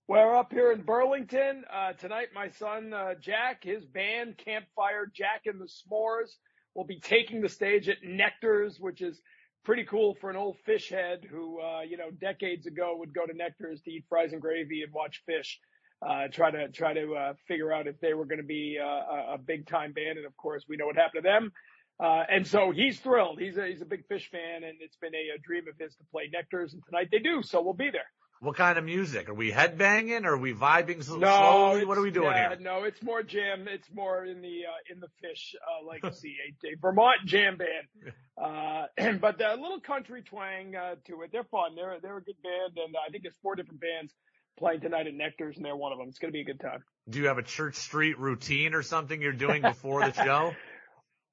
[0.10, 1.64] We're up here in Burlington.
[1.74, 6.32] Uh, tonight, my son, uh, Jack, his band, Campfire Jack and the S'mores,
[6.76, 9.22] will be taking the stage at Nectar's, which is
[9.64, 13.26] pretty cool for an old Phish head who, uh, you know, decades ago would go
[13.26, 15.56] to Nectar's to eat fries and gravy and watch Phish.
[16.02, 19.36] Uh, try to try to uh, figure out if they were going to be uh,
[19.36, 21.52] a big time band, and of course we know what happened to them.
[22.00, 23.40] Uh, and so he's thrilled.
[23.40, 25.96] He's a, he's a big Phish fan, and it's been a, a dream of his
[25.96, 27.44] to play Nectar's, and tonight they do.
[27.44, 28.10] So we'll be there.
[28.44, 29.30] What kind of music?
[29.30, 30.26] Are we headbanging?
[30.26, 31.86] Or are we vibing no, slowly?
[31.86, 32.58] What are we doing yeah, here?
[32.60, 33.68] No, it's more jam.
[33.70, 38.14] It's more in the uh, in the Phish uh, legacy, a, a Vermont jam band.
[38.36, 38.88] Uh,
[39.22, 41.30] but a little country twang uh, to it.
[41.32, 41.76] They're fun.
[41.76, 44.12] They're they're a good band, and I think there's four different bands
[44.58, 46.08] playing tonight at Nectar's, and they're one of them.
[46.10, 46.84] It's going to be a good time.
[47.10, 50.54] Do you have a Church Street routine or something you're doing before the show?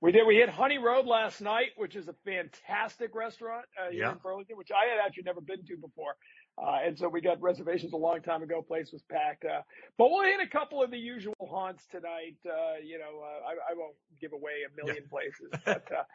[0.03, 0.27] We did.
[0.27, 4.13] We hit Honey Road last night, which is a fantastic restaurant uh, here Yeah.
[4.13, 6.15] in Burlington, which I had actually never been to before.
[6.57, 8.63] Uh, and so we got reservations a long time ago.
[8.63, 9.45] Place was packed.
[9.45, 9.61] Uh,
[9.99, 12.39] but we'll hit a couple of the usual haunts tonight.
[12.47, 15.85] Uh, you know, uh, I, I won't give away a million places, but,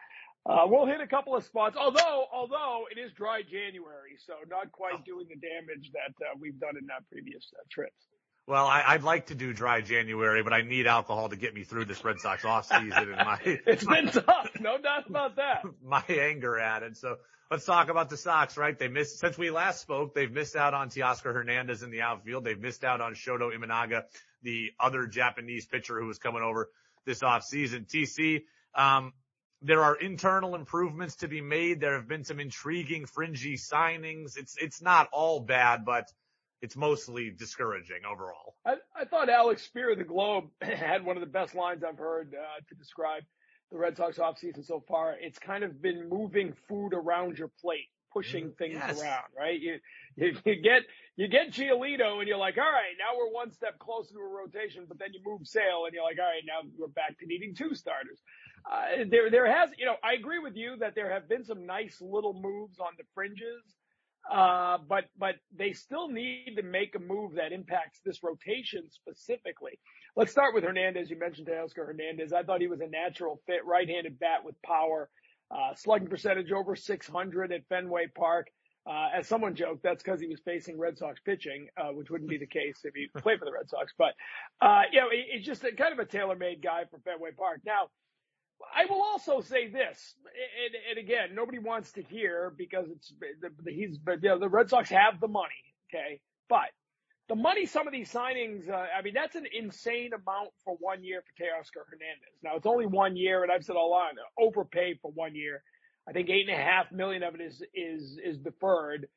[0.45, 1.75] uh, we'll hit a couple of spots.
[1.77, 6.59] Although, although it is dry January, so not quite doing the damage that uh, we've
[6.59, 8.07] done in uh, previous uh, trips.
[8.47, 11.63] Well, I, I'd like to do dry January, but I need alcohol to get me
[11.63, 15.63] through this Red Sox off season and my It's been tough, no doubt about that.
[15.83, 16.95] my anger at it.
[16.95, 17.15] So
[17.49, 18.77] let's talk about the Sox, right?
[18.77, 20.13] They missed since we last spoke.
[20.13, 22.43] They've missed out on Teoscar Hernandez in the outfield.
[22.43, 24.03] They've missed out on Shota Imanaga,
[24.43, 26.69] the other Japanese pitcher who was coming over
[27.07, 27.87] this off season.
[27.91, 28.43] TC,
[28.75, 29.11] um,
[29.61, 31.79] there are internal improvements to be made.
[31.79, 34.37] There have been some intriguing fringy signings.
[34.37, 36.11] It's it's not all bad, but
[36.61, 38.55] it's mostly discouraging overall.
[38.65, 41.97] I, I thought Alex Speier of the Globe had one of the best lines I've
[41.97, 43.23] heard uh, to describe
[43.71, 45.15] the Red Sox offseason so far.
[45.19, 48.99] It's kind of been moving food around your plate, pushing things Yes.
[48.99, 49.59] around, right?
[49.59, 49.75] You,
[50.15, 50.83] you you get
[51.17, 54.27] you get Giolito and you're like, all right, now we're one step closer to a
[54.27, 57.25] rotation, but then you move Sale and you're like, all right, now we're back to
[57.25, 58.21] needing two starters.
[58.71, 61.65] Uh, there there has, you know, I agree with you that there have been some
[61.65, 63.63] nice little moves on the fringes.
[64.31, 69.77] Uh, but, but they still need to make a move that impacts this rotation specifically.
[70.15, 71.11] Let's start with Hernandez.
[71.11, 72.33] You mentioned Teoscar Hernandez.
[72.33, 75.09] I thought he was a natural fit, right-handed bat with power,
[75.51, 78.47] uh, slugging percentage over 600 at Fenway Park.
[78.89, 82.29] Uh, as someone joked, that's because he was facing Red Sox pitching, uh, which wouldn't
[82.29, 83.93] be the case if he played for the Red Sox.
[83.97, 84.13] But,
[84.61, 87.61] uh, you know, he- he's just a, kind of a tailor-made guy for Fenway Park.
[87.63, 87.89] Now,
[88.75, 90.15] I will also say this,
[90.65, 94.39] and, and again, nobody wants to hear because it's the, the, he's, but you know,
[94.39, 95.49] the Red Sox have the money,
[95.89, 96.69] okay, but
[97.27, 101.03] the money, some of these signings, uh, I mean, that's an insane amount for one
[101.03, 102.37] year for Teoscar Hernandez.
[102.43, 105.63] Now it's only one year, and I've said all along, overpaid for one year.
[106.07, 109.07] I think eight and a half million of it is is is deferred,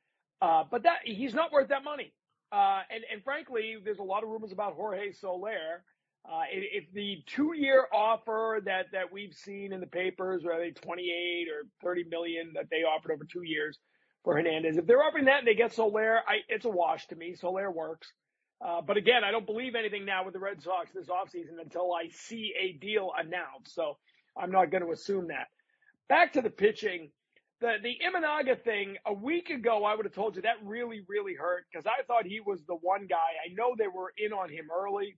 [0.40, 2.12] uh, but that he's not worth that money.
[2.50, 5.84] Uh, and and frankly, there's a lot of rumors about Jorge Soler.
[6.30, 11.48] Uh, if, the two-year offer that that we've seen in the papers, I think 28
[11.48, 13.78] or 30 million that they offered over two years
[14.24, 17.16] for Hernandez, if they're offering that and they get Soler, I, it's a wash to
[17.16, 17.34] me.
[17.34, 18.12] Soler works.
[18.60, 21.94] Uh, but again, I don't believe anything now with the Red Sox this offseason until
[21.94, 23.74] I see a deal announced.
[23.74, 23.96] So
[24.36, 25.46] I'm not going to assume that.
[26.08, 27.10] Back to the pitching.
[27.60, 31.34] The, the Imanaga thing, a week ago, I would have told you that really, really
[31.34, 33.16] hurt because I thought he was the one guy.
[33.16, 35.16] I know they were in on him early.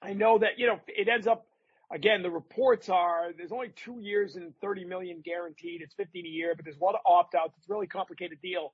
[0.00, 1.46] I know that, you know, it ends up,
[1.92, 5.82] again, the reports are there's only two years and 30 million guaranteed.
[5.82, 7.54] It's 15 a year, but there's a lot of opt outs.
[7.58, 8.72] It's a really complicated deal.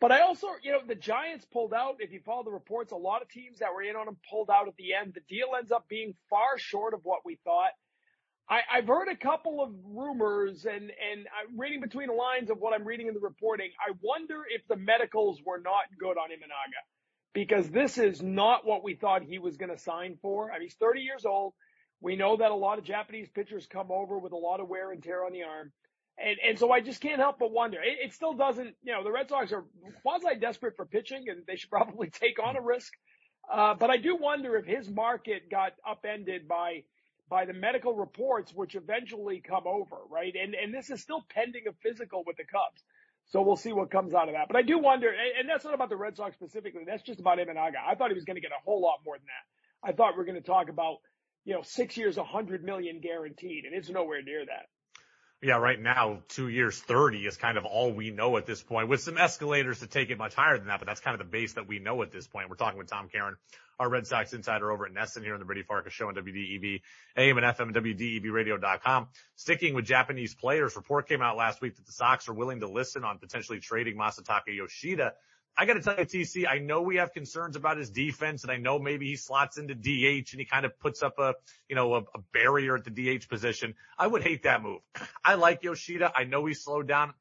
[0.00, 1.96] But I also, you know, the Giants pulled out.
[1.98, 4.50] If you follow the reports, a lot of teams that were in on him pulled
[4.50, 5.14] out at the end.
[5.14, 7.70] The deal ends up being far short of what we thought.
[8.48, 12.58] I, I've heard a couple of rumors and, and I'm reading between the lines of
[12.58, 13.70] what I'm reading in the reporting.
[13.78, 16.80] I wonder if the medicals were not good on Imanaga
[17.34, 20.50] because this is not what we thought he was going to sign for.
[20.52, 21.54] I mean, he's 30 years old.
[22.00, 24.92] We know that a lot of Japanese pitchers come over with a lot of wear
[24.92, 25.72] and tear on the arm.
[26.18, 27.78] And, and so I just can't help but wonder.
[27.82, 29.64] It, it still doesn't, you know, the Red Sox are
[30.02, 32.92] quasi desperate for pitching and they should probably take on a risk
[33.52, 36.84] Uh, but I do wonder if his market got upended by
[37.28, 40.34] by the medical reports, which eventually come over, right?
[40.40, 42.82] And and this is still pending a physical with the Cubs.
[43.28, 44.48] So we'll see what comes out of that.
[44.48, 46.84] But I do wonder, and that's not about the Red Sox specifically.
[46.86, 47.76] That's just about Imanaga.
[47.86, 49.88] I thought he was going to get a whole lot more than that.
[49.90, 50.96] I thought we are going to talk about,
[51.44, 54.66] you know, six years, a hundred million guaranteed, and it's nowhere near that.
[55.40, 58.88] Yeah, right now, two years, 30 is kind of all we know at this point
[58.88, 61.30] with some escalators to take it much higher than that, but that's kind of the
[61.30, 62.50] base that we know at this point.
[62.50, 63.36] We're talking with Tom Caron,
[63.78, 66.80] our Red Sox insider over at NESN here on the Brady Farkas show on WDEV,
[67.16, 69.06] AM and FM WDEVradio.com.
[69.36, 72.68] Sticking with Japanese players, report came out last week that the Sox are willing to
[72.68, 75.12] listen on potentially trading Masataka Yoshida
[75.56, 78.52] I got to tell you, TC, I know we have concerns about his defense and
[78.52, 81.34] I know maybe he slots into DH and he kind of puts up a,
[81.68, 83.74] you know, a, a, barrier at the DH position.
[83.98, 84.80] I would hate that move.
[85.24, 86.12] I like Yoshida.
[86.14, 87.12] I know he slowed down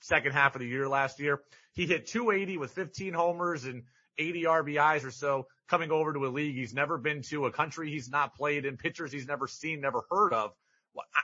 [0.00, 1.42] second half of the year last year.
[1.72, 3.82] He hit 280 with 15 homers and
[4.18, 7.90] 80 RBIs or so coming over to a league he's never been to, a country
[7.90, 10.52] he's not played in, pitchers he's never seen, never heard of.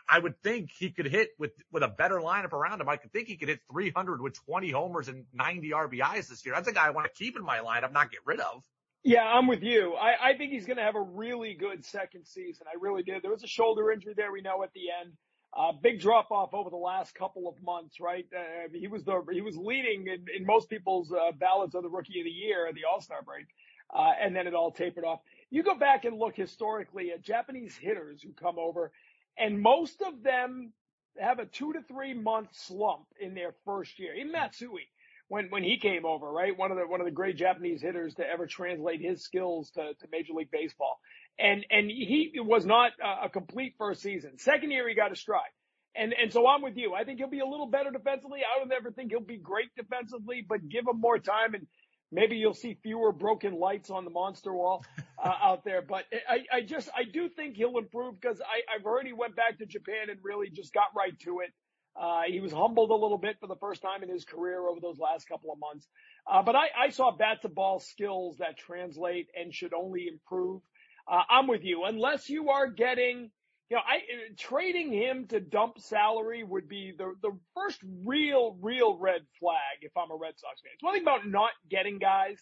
[0.08, 2.88] I would think he could hit with, with a better lineup around him.
[2.88, 6.54] I could think he could hit 300 with 20 homers and 90 RBIs this year.
[6.54, 8.64] That's a guy I want to keep in my lineup, not get rid of.
[9.04, 9.94] Yeah, I'm with you.
[9.94, 12.66] I, I think he's going to have a really good second season.
[12.66, 13.22] I really did.
[13.22, 14.32] There was a shoulder injury there.
[14.32, 15.12] We know at the end.
[15.56, 18.26] Uh, big drop off over the last couple of months, right?
[18.36, 21.88] Uh, he was the he was leading in, in most people's uh, ballots of the
[21.88, 23.46] rookie of the year at the All Star break,
[23.94, 25.20] uh, and then it all tapered off.
[25.48, 28.92] You go back and look historically at Japanese hitters who come over
[29.38, 30.72] and most of them
[31.18, 34.14] have a two to three month slump in their first year.
[34.14, 34.32] Even hmm.
[34.32, 34.88] Matsui,
[35.28, 38.14] when when he came over, right, one of the one of the great Japanese hitters
[38.16, 40.98] to ever translate his skills to, to Major League Baseball,
[41.38, 44.38] and and he was not a complete first season.
[44.38, 45.50] Second year, he got a stride.
[45.96, 46.94] And and so I'm with you.
[46.94, 48.40] I think he'll be a little better defensively.
[48.40, 51.66] I don't ever think he'll be great defensively, but give him more time and
[52.10, 54.84] maybe you'll see fewer broken lights on the monster wall
[55.22, 55.82] uh, out there.
[55.82, 59.58] But I, I just, I do think he'll improve because I, I've already went back
[59.58, 61.52] to Japan and really just got right to it.
[62.00, 64.78] Uh, he was humbled a little bit for the first time in his career over
[64.80, 65.86] those last couple of months.
[66.30, 70.62] Uh, but I, I saw bat to ball skills that translate and should only improve.
[71.10, 71.84] Uh, I'm with you.
[71.84, 73.30] Unless you are getting
[73.70, 74.00] you know, I
[74.36, 79.92] trading him to dump salary would be the the first real real red flag if
[79.96, 80.72] I'm a Red Sox fan.
[80.74, 82.38] It's one thing about not getting guys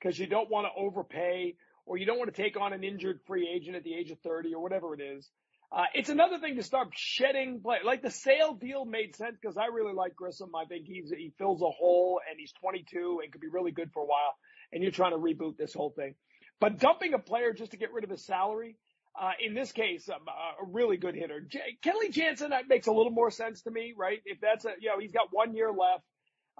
[0.00, 3.20] because you don't want to overpay or you don't want to take on an injured
[3.26, 5.28] free agent at the age of 30 or whatever it is.
[5.70, 7.78] Uh, it's another thing to start shedding play.
[7.84, 10.50] Like the Sale deal made sense because I really like Grissom.
[10.54, 13.90] I think he's he fills a hole and he's 22 and could be really good
[13.92, 14.36] for a while.
[14.72, 16.14] And you're trying to reboot this whole thing.
[16.60, 18.76] But dumping a player just to get rid of his salary,
[19.20, 21.40] uh, in this case, um, uh, a really good hitter.
[21.40, 24.20] J- Kenley Jansen that makes a little more sense to me, right?
[24.24, 26.04] If that's a, you know, he's got one year left.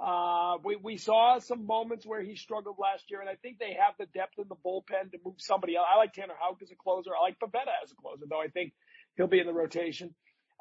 [0.00, 3.72] Uh, we, we saw some moments where he struggled last year, and I think they
[3.74, 5.86] have the depth in the bullpen to move somebody else.
[5.92, 7.10] I like Tanner Houck as a closer.
[7.18, 8.72] I like Pivetta as a closer, though I think
[9.16, 10.14] he'll be in the rotation.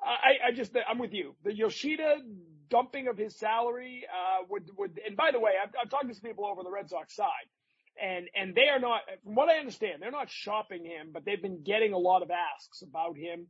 [0.04, 1.36] I, I just, I'm with you.
[1.43, 2.18] The Yoshida
[2.70, 6.14] dumping of his salary, uh, would, would, and by the way, I've, I've talked to
[6.14, 7.50] some people over the Red Sox side
[8.02, 11.41] and and they are not, from what I understand, they're not shopping him, but they've
[11.41, 13.48] been getting a lot of asks about him.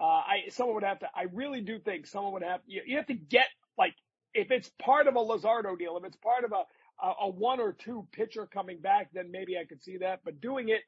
[0.00, 1.08] Uh, I someone would have to.
[1.14, 2.60] I really do think someone would have.
[2.66, 3.46] You, you have to get
[3.78, 3.94] like
[4.34, 7.60] if it's part of a Luzardo deal, if it's part of a, a a one
[7.60, 10.20] or two pitcher coming back, then maybe I could see that.
[10.24, 10.82] But doing it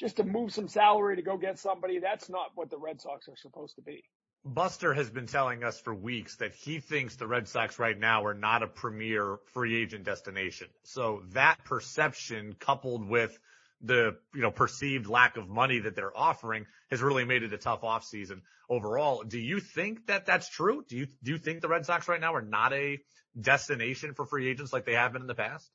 [0.00, 3.28] just to move some salary to go get somebody, that's not what the Red Sox
[3.28, 4.04] are supposed to be.
[4.44, 8.24] Buster has been telling us for weeks that he thinks the Red Sox right now
[8.24, 10.66] are not a premier free agent destination.
[10.82, 13.38] So that perception coupled with
[13.82, 17.58] the, you know, perceived lack of money that they're offering has really made it a
[17.58, 19.22] tough offseason overall.
[19.22, 20.84] Do you think that that's true?
[20.88, 22.98] Do you, do you think the Red Sox right now are not a
[23.40, 25.70] destination for free agents like they have been in the past?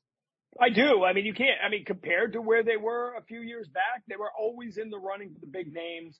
[0.60, 1.04] I do.
[1.04, 4.02] I mean, you can't, I mean, compared to where they were a few years back,
[4.08, 6.18] they were always in the running for the big names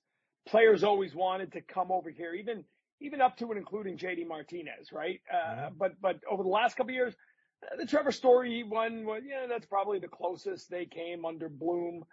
[0.48, 2.64] players always wanted to come over here, even
[3.00, 5.20] even up to and including JD Martinez, right?
[5.32, 5.74] Uh, mm-hmm.
[5.78, 7.14] But but over the last couple of years,
[7.78, 12.04] the Trevor Story one, well, yeah, that's probably the closest they came under Bloom.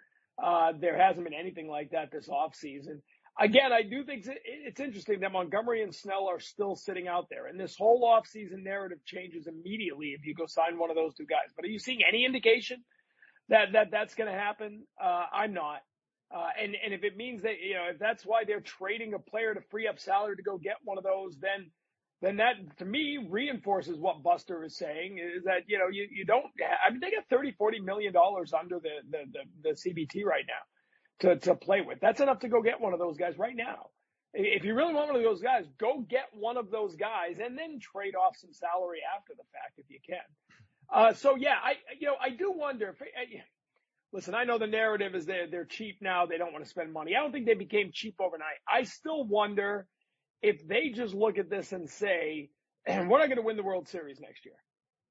[0.41, 3.01] Uh, there hasn't been anything like that this offseason.
[3.37, 7.47] Again, I do think it's interesting that Montgomery and Snell are still sitting out there,
[7.47, 11.25] and this whole offseason narrative changes immediately if you go sign one of those two
[11.25, 11.51] guys.
[11.55, 12.83] But are you seeing any indication
[13.49, 14.83] that that that's going to happen?
[15.01, 15.81] Uh, I'm not.
[16.33, 19.19] Uh, and, and if it means that, you know, if that's why they're trading a
[19.19, 21.71] player to free up salary to go get one of those, then,
[22.21, 26.25] then that to me reinforces what Buster is saying is that, you know, you, you
[26.25, 26.45] don't,
[26.85, 30.45] I mean, they got 30, 40 million dollars under the, the, the, the CBT right
[30.47, 31.99] now to, to play with.
[32.01, 33.87] That's enough to go get one of those guys right now.
[34.33, 37.57] If you really want one of those guys, go get one of those guys and
[37.57, 40.25] then trade off some salary after the fact if you can.
[40.93, 43.01] Uh, so yeah, I, you know, I do wonder if,
[44.13, 46.25] listen, I know the narrative is they're, they're cheap now.
[46.25, 47.15] They don't want to spend money.
[47.15, 48.57] I don't think they became cheap overnight.
[48.67, 49.87] I still wonder
[50.41, 52.49] if they just look at this and say,
[52.85, 54.55] and we're not going to win the World Series next year.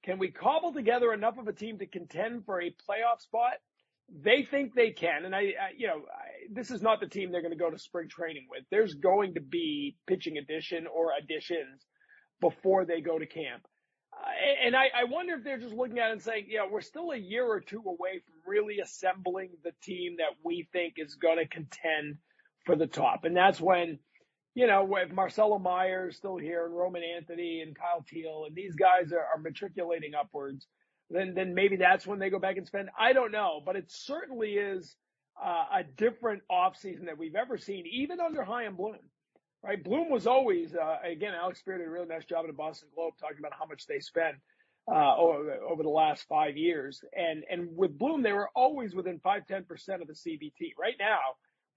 [0.05, 3.55] Can we cobble together enough of a team to contend for a playoff spot?
[4.23, 5.25] They think they can.
[5.25, 7.71] And I, I you know, I, this is not the team they're going to go
[7.71, 8.65] to spring training with.
[8.71, 11.87] There's going to be pitching addition or additions
[12.41, 13.67] before they go to camp.
[14.13, 16.83] Uh, and I, I wonder if they're just looking at it and saying, yeah, we're
[16.83, 21.15] still a year or two away from really assembling the team that we think is
[21.15, 22.19] going to contend
[22.65, 23.25] for the top.
[23.25, 23.99] And that's when,
[24.55, 28.75] you know, with Marcelo Myers still here and Roman Anthony and Kyle Teel and these
[28.75, 30.67] guys are, are matriculating upwards,
[31.11, 32.89] then, then maybe that's when they go back and spend.
[32.99, 34.95] I don't know, but it certainly is
[35.43, 38.97] uh, a different offseason that we've ever seen, even under Chaim Bloom
[39.65, 39.83] right?
[39.83, 42.89] Bloom was always, uh, again, Alex Speier did a really nice job in the Boston
[42.95, 44.37] Globe talking about how much they spent,
[44.91, 47.03] uh, over, over the last five years.
[47.17, 49.63] And, and with Bloom, they were always within five, 10%
[50.01, 50.73] of the CBT.
[50.79, 51.19] Right now,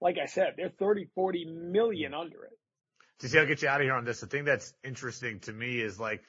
[0.00, 2.52] like I said, they're 30, 40 million under it.
[3.20, 4.20] See, I'll get you out of here on this.
[4.20, 6.22] The thing that's interesting to me is like,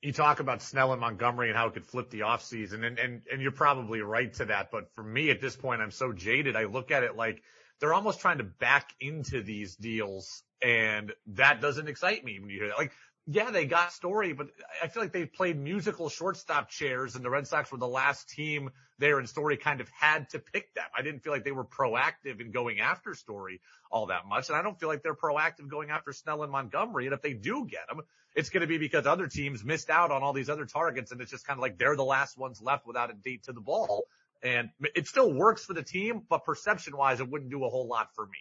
[0.00, 3.20] you talk about Snell and Montgomery and how it could flip the offseason, and, and,
[3.30, 4.70] and you're probably right to that.
[4.70, 6.56] But for me at this point, I'm so jaded.
[6.56, 7.42] I look at it like
[7.80, 12.58] they're almost trying to back into these deals and that doesn't excite me when you
[12.58, 12.78] hear that.
[12.78, 12.92] Like,
[13.32, 14.48] yeah, they got Story, but
[14.82, 18.28] I feel like they played musical shortstop chairs and the Red Sox were the last
[18.28, 20.84] team there and Story kind of had to pick them.
[20.96, 24.48] I didn't feel like they were proactive in going after Story all that much.
[24.48, 27.06] And I don't feel like they're proactive going after Snell and Montgomery.
[27.06, 28.00] And if they do get them,
[28.34, 31.12] it's going to be because other teams missed out on all these other targets.
[31.12, 33.52] And it's just kind of like they're the last ones left without a date to
[33.52, 34.06] the ball.
[34.42, 37.86] And it still works for the team, but perception wise, it wouldn't do a whole
[37.86, 38.38] lot for me.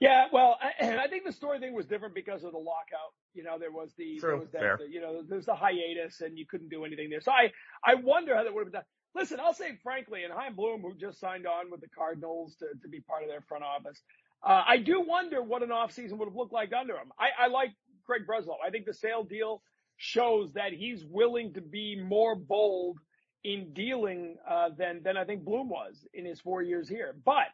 [0.00, 3.12] Yeah, well, I, I think the Story thing was different because of the lockout.
[3.34, 6.20] You know, there was the, True, there was that, the, you know, there's the hiatus
[6.20, 7.20] and you couldn't do anything there.
[7.20, 7.52] So I,
[7.84, 8.86] I wonder how that would have been done.
[9.14, 12.66] Listen, I'll say frankly, and Chaim Bloom, who just signed on with the Cardinals to,
[12.82, 14.02] to be part of their front office,
[14.46, 17.10] uh, I do wonder what an offseason would have looked like under him.
[17.18, 17.70] I, I like
[18.04, 18.56] Craig Breslow.
[18.64, 19.62] I think the Sale deal
[19.96, 22.98] shows that he's willing to be more bold
[23.44, 27.16] in dealing, uh, than, than I think Bloom was in his four years here.
[27.24, 27.46] But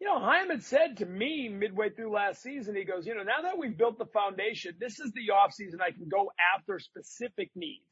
[0.00, 3.24] you know, Chaim had said to me midway through last season, he goes, you know,
[3.24, 6.78] now that we've built the foundation, this is the off season I can go after
[6.78, 7.84] specific needs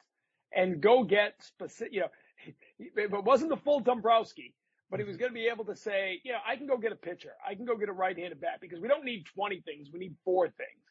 [0.54, 2.08] and go get specific, you know,
[2.78, 4.54] it wasn't the full Dombrowski,
[4.88, 6.92] but he was going to be able to say, you know, I can go get
[6.92, 7.32] a pitcher.
[7.46, 9.88] I can go get a right-handed bat because we don't need 20 things.
[9.92, 10.86] We need four things.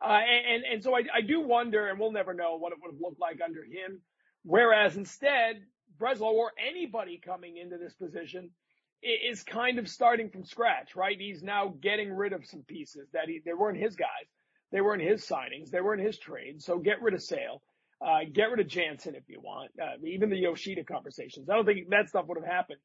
[0.00, 2.92] Uh, and, and so I, I do wonder, and we'll never know what it would
[2.92, 4.00] have looked like under him.
[4.44, 5.62] Whereas instead,
[5.98, 8.50] Breslow or anybody coming into this position
[9.02, 11.16] is kind of starting from scratch, right?
[11.18, 14.28] He's now getting rid of some pieces that he, they weren't his guys.
[14.70, 15.70] They weren't his signings.
[15.70, 16.64] They weren't his trades.
[16.64, 17.62] So get rid of Sale.
[18.00, 19.70] Uh, get rid of Jansen if you want.
[19.80, 21.48] Uh, even the Yoshida conversations.
[21.50, 22.78] I don't think that stuff would have happened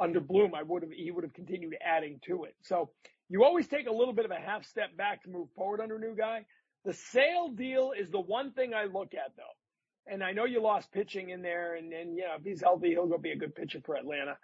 [0.00, 0.54] under Bloom.
[0.54, 2.54] I would have, he would have continued adding to it.
[2.62, 2.90] So
[3.28, 5.96] you always take a little bit of a half step back to move forward under
[5.96, 6.44] a new guy.
[6.84, 10.12] The Sale deal is the one thing I look at though.
[10.12, 12.90] And I know you lost pitching in there and, and, you know, if he's healthy,
[12.90, 14.36] he'll go be a good pitcher for Atlanta.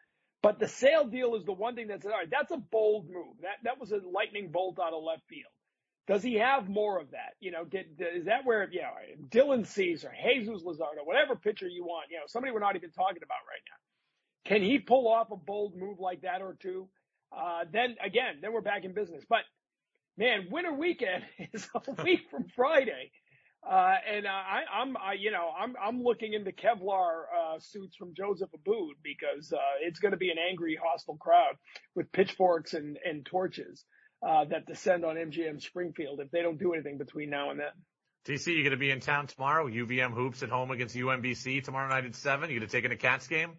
[0.42, 2.30] But the Sale deal is the one thing that's all right.
[2.30, 3.36] That's a bold move.
[3.42, 5.52] That that was a lightning bolt out of left field.
[6.06, 7.34] Does he have more of that?
[7.40, 8.90] You know, did, is that where, yeah,
[9.28, 13.22] Dylan Cease, Jesus Luzardo, whatever pitcher you want, you know, somebody we're not even talking
[13.22, 14.50] about right now.
[14.50, 16.88] Can he pull off a bold move like that or two?
[17.30, 19.24] Uh, then again, then we're back in business.
[19.28, 19.40] But
[20.18, 21.24] man, winter weekend
[21.54, 23.12] is a week from Friday.
[23.68, 28.14] Uh, and I, I'm, I, you know, I'm, I'm looking into Kevlar uh, suits from
[28.16, 31.54] Joseph Abboud because uh, it's going to be an angry, hostile crowd
[31.94, 33.84] with pitchforks and, and torches
[34.26, 37.72] uh, that descend on MGM Springfield if they don't do anything between now and then.
[38.26, 39.66] TC, you're going to be in town tomorrow?
[39.68, 42.50] UVM hoops at home against UMBC tomorrow night at seven.
[42.50, 43.52] You going to take in a Cats game?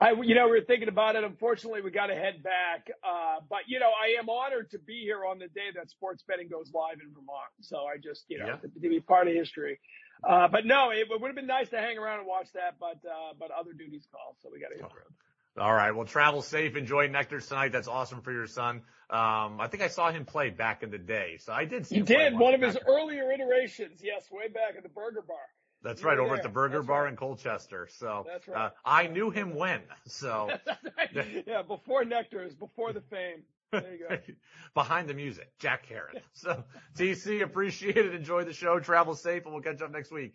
[0.00, 1.24] I, you know, we were thinking about it.
[1.24, 2.88] Unfortunately, we got to head back.
[3.02, 6.22] Uh, but you know, I am honored to be here on the day that sports
[6.26, 7.50] betting goes live in Vermont.
[7.62, 8.56] So I just, you know, Yeah.
[8.56, 9.80] to, to be part of history.
[10.22, 12.98] Uh, but no, it, would have been nice to hang around and watch that, but,
[13.08, 14.36] uh, but other duties call.
[14.42, 15.64] So we got to hit the road.
[15.64, 15.90] All right.
[15.94, 16.76] Well, travel safe.
[16.76, 17.72] Enjoy Nectar tonight.
[17.72, 18.82] That's awesome for your son.
[19.10, 21.38] Um, I think I saw him play back in the day.
[21.40, 24.00] So I did see play did one of his earlier iterations.
[24.02, 25.36] Yes, way back at the Burger Bar.
[25.82, 26.18] That's right.
[26.18, 27.10] were Over at the Burger That's Bar right.
[27.10, 27.88] in Colchester.
[27.98, 28.70] So, That's uh.
[28.84, 29.80] I knew him when.
[30.06, 30.50] So
[30.96, 31.44] right.
[31.46, 33.42] Yeah, before Nectar's, before the fame.
[33.70, 34.16] There you go.
[34.74, 36.16] behind the music, Jack Caron.
[36.32, 36.64] So
[36.96, 38.14] TC, appreciate it.
[38.14, 38.80] Enjoy the show.
[38.80, 40.34] Travel safe and we'll catch up next week.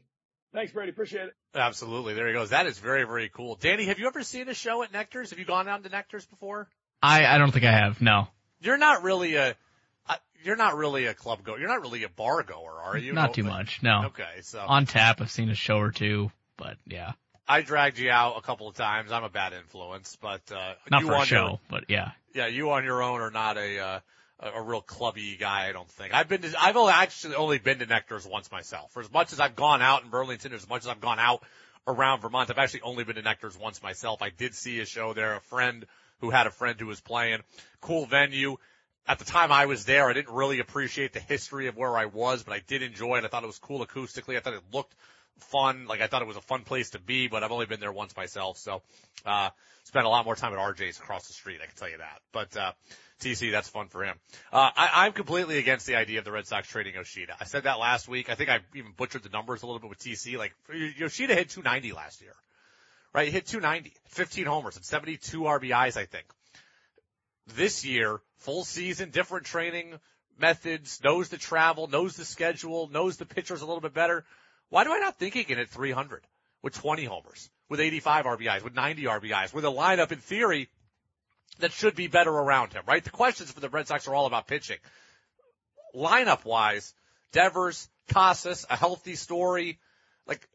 [0.54, 0.92] Thanks, Brady.
[0.92, 1.34] Appreciate it.
[1.56, 2.14] Absolutely.
[2.14, 2.52] There he goes.
[2.52, 3.56] That is very, very cool.
[3.56, 5.32] Danny, have you ever seen a show at Nectar's?
[5.32, 6.70] Have you gone down to Nectar's before?
[7.02, 8.02] I, I don't think I have.
[8.02, 8.28] No,
[8.62, 9.54] You're not really a, uh,
[10.44, 11.60] you're not really a club goer.
[11.60, 13.14] You're not really a bar goer, are you?
[13.14, 13.82] not too much.
[13.82, 14.06] No.
[14.08, 14.42] Okay.
[14.42, 17.14] So On tap, I've seen a show or two, but yeah.
[17.48, 19.12] I dragged you out a couple of times.
[19.12, 22.12] I'm a bad influence, but uh, Not you for a show, Your, but yeah.
[22.34, 24.00] yeah, you on your own are not a uh,
[24.40, 25.68] a, a real clubby guy.
[25.68, 26.14] I don't think.
[26.14, 26.42] I've been.
[26.42, 28.92] To, I've only actually only been to Nectar's once myself.
[28.92, 31.44] For as much as I've gone out in Burlington, as much as I've gone out
[31.86, 34.22] around Vermont, I've actually only been to Nectar's once myself.
[34.22, 35.36] I did see a show there.
[35.36, 35.86] A friend
[36.20, 37.40] who had a friend who was playing.
[37.82, 38.58] Cool venue.
[39.08, 42.06] At the time I was there, I didn't really appreciate the history of where I
[42.06, 43.26] was, but I did enjoy it.
[43.26, 44.38] I thought it was cool acoustically.
[44.38, 44.96] I thought it looked
[45.40, 45.88] fun.
[45.88, 47.92] Like I thought it was a fun place to be, but I've only been there
[47.92, 48.58] once myself.
[48.58, 48.82] So,
[49.26, 49.50] uh,
[49.84, 51.60] spent a lot more time at RJ's across the street.
[51.62, 52.20] I can tell you that.
[52.32, 52.72] But, uh,
[53.20, 54.18] TC, that's fun for him.
[54.52, 57.36] Uh, I, I'm completely against the idea of the Red Sox trading Yoshida.
[57.40, 58.30] I said that last week.
[58.30, 60.38] I think I even butchered the numbers a little bit with TC.
[60.38, 62.36] Like Yoshida hit 290 last year,
[63.14, 63.26] right?
[63.26, 66.26] He hit 290, 15 homers and 72 RBIs, I think.
[67.48, 70.00] This year, full season, different training
[70.40, 74.26] methods, knows the travel, knows the schedule, knows the pitchers a little bit better.
[74.70, 76.26] Why do I not think he can hit 300
[76.62, 80.70] with 20 homers, with 85 RBIs, with 90 RBIs, with a lineup in theory
[81.60, 83.04] that should be better around him, right?
[83.04, 84.78] The questions for the Red Sox are all about pitching.
[85.94, 86.94] Lineup wise,
[87.32, 89.80] Devers, Casas, a healthy Story.
[90.26, 90.48] Like,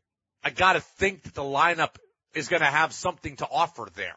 [0.42, 1.96] I gotta think that the lineup
[2.34, 4.16] is gonna have something to offer there.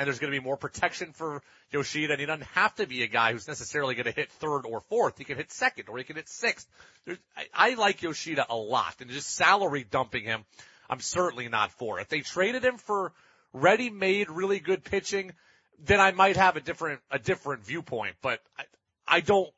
[0.00, 3.06] And there's gonna be more protection for Yoshida, and he doesn't have to be a
[3.06, 5.18] guy who's necessarily gonna hit third or fourth.
[5.18, 6.66] He can hit second, or he can hit sixth.
[7.04, 10.46] There's, I, I like Yoshida a lot, and just salary dumping him,
[10.88, 11.98] I'm certainly not for.
[11.98, 12.02] It.
[12.04, 13.12] If they traded him for
[13.52, 15.32] ready-made, really good pitching,
[15.78, 18.64] then I might have a different, a different viewpoint, but I,
[19.06, 19.50] I don't,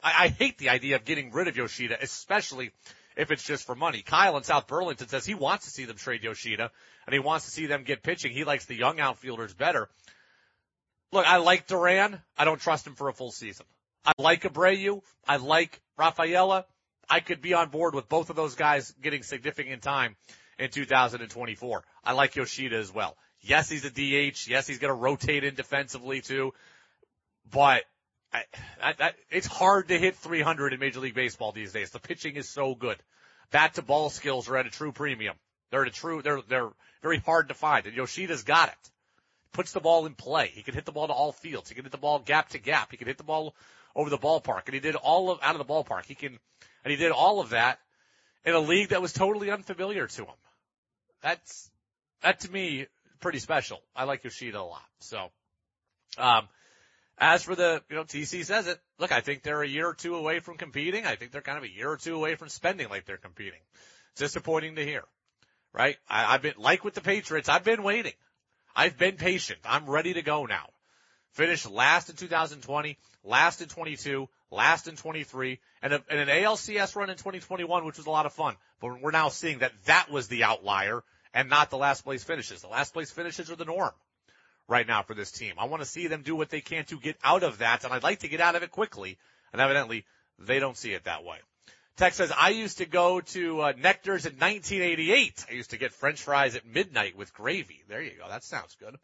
[0.00, 2.70] I, I hate the idea of getting rid of Yoshida, especially
[3.16, 4.02] if it's just for money.
[4.02, 6.70] Kyle in South Burlington says he wants to see them trade Yoshida
[7.06, 8.32] and he wants to see them get pitching.
[8.32, 9.88] He likes the young outfielders better.
[11.12, 12.20] Look, I like Duran.
[12.38, 13.66] I don't trust him for a full season.
[14.04, 15.02] I like Abreu.
[15.28, 16.64] I like Rafaela.
[17.08, 20.16] I could be on board with both of those guys getting significant time
[20.58, 21.84] in 2024.
[22.04, 23.16] I like Yoshida as well.
[23.42, 24.48] Yes, he's a DH.
[24.48, 26.54] Yes, he's going to rotate in defensively too.
[27.50, 27.82] But
[28.32, 28.44] I,
[28.82, 31.90] I, it's hard to hit 300 in Major League Baseball these days.
[31.90, 32.96] The pitching is so good.
[33.50, 35.36] Bat to ball skills are at a true premium.
[35.70, 36.70] They're at a true, they're, they're
[37.02, 37.86] very hard to find.
[37.86, 38.90] And Yoshida's got it.
[39.52, 40.50] Puts the ball in play.
[40.54, 41.68] He can hit the ball to all fields.
[41.68, 42.90] He can hit the ball gap to gap.
[42.90, 43.54] He can hit the ball
[43.94, 44.62] over the ballpark.
[44.66, 46.06] And he did all of, out of the ballpark.
[46.06, 46.38] He can,
[46.84, 47.78] and he did all of that
[48.44, 50.34] in a league that was totally unfamiliar to him.
[51.22, 51.70] That's,
[52.22, 52.86] that to me,
[53.20, 53.80] pretty special.
[53.94, 54.82] I like Yoshida a lot.
[55.00, 55.28] So,
[56.16, 56.48] um,
[57.18, 59.94] as for the, you know, TC says it, look, I think they're a year or
[59.94, 61.06] two away from competing.
[61.06, 63.60] I think they're kind of a year or two away from spending like they're competing.
[64.12, 65.04] It's disappointing to hear,
[65.72, 65.96] right?
[66.08, 68.14] I, I've been, like with the Patriots, I've been waiting.
[68.74, 69.60] I've been patient.
[69.64, 70.66] I'm ready to go now.
[71.32, 76.94] Finished last in 2020, last in 22, last in 23, and, a, and an ALCS
[76.94, 78.54] run in 2021, which was a lot of fun.
[78.80, 81.02] But we're now seeing that that was the outlier
[81.32, 82.60] and not the last place finishes.
[82.60, 83.92] The last place finishes are the norm
[84.68, 85.54] right now for this team.
[85.58, 87.92] I want to see them do what they can to get out of that, and
[87.92, 89.18] I'd like to get out of it quickly.
[89.52, 90.04] And evidently,
[90.38, 91.36] they don't see it that way.
[91.96, 95.44] Tex says, I used to go to uh, Nectar's in 1988.
[95.50, 97.82] I used to get french fries at midnight with gravy.
[97.86, 98.28] There you go.
[98.28, 98.96] That sounds good.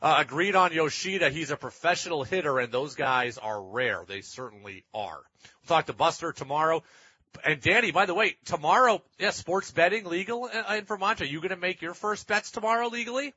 [0.00, 1.30] Uh, agreed on Yoshida.
[1.30, 4.04] He's a professional hitter, and those guys are rare.
[4.06, 5.20] They certainly are.
[5.42, 6.82] We'll talk to Buster tomorrow.
[7.44, 11.20] And Danny, by the way, tomorrow, yeah, sports betting legal in Vermont.
[11.20, 13.34] Are you going to make your first bets tomorrow legally?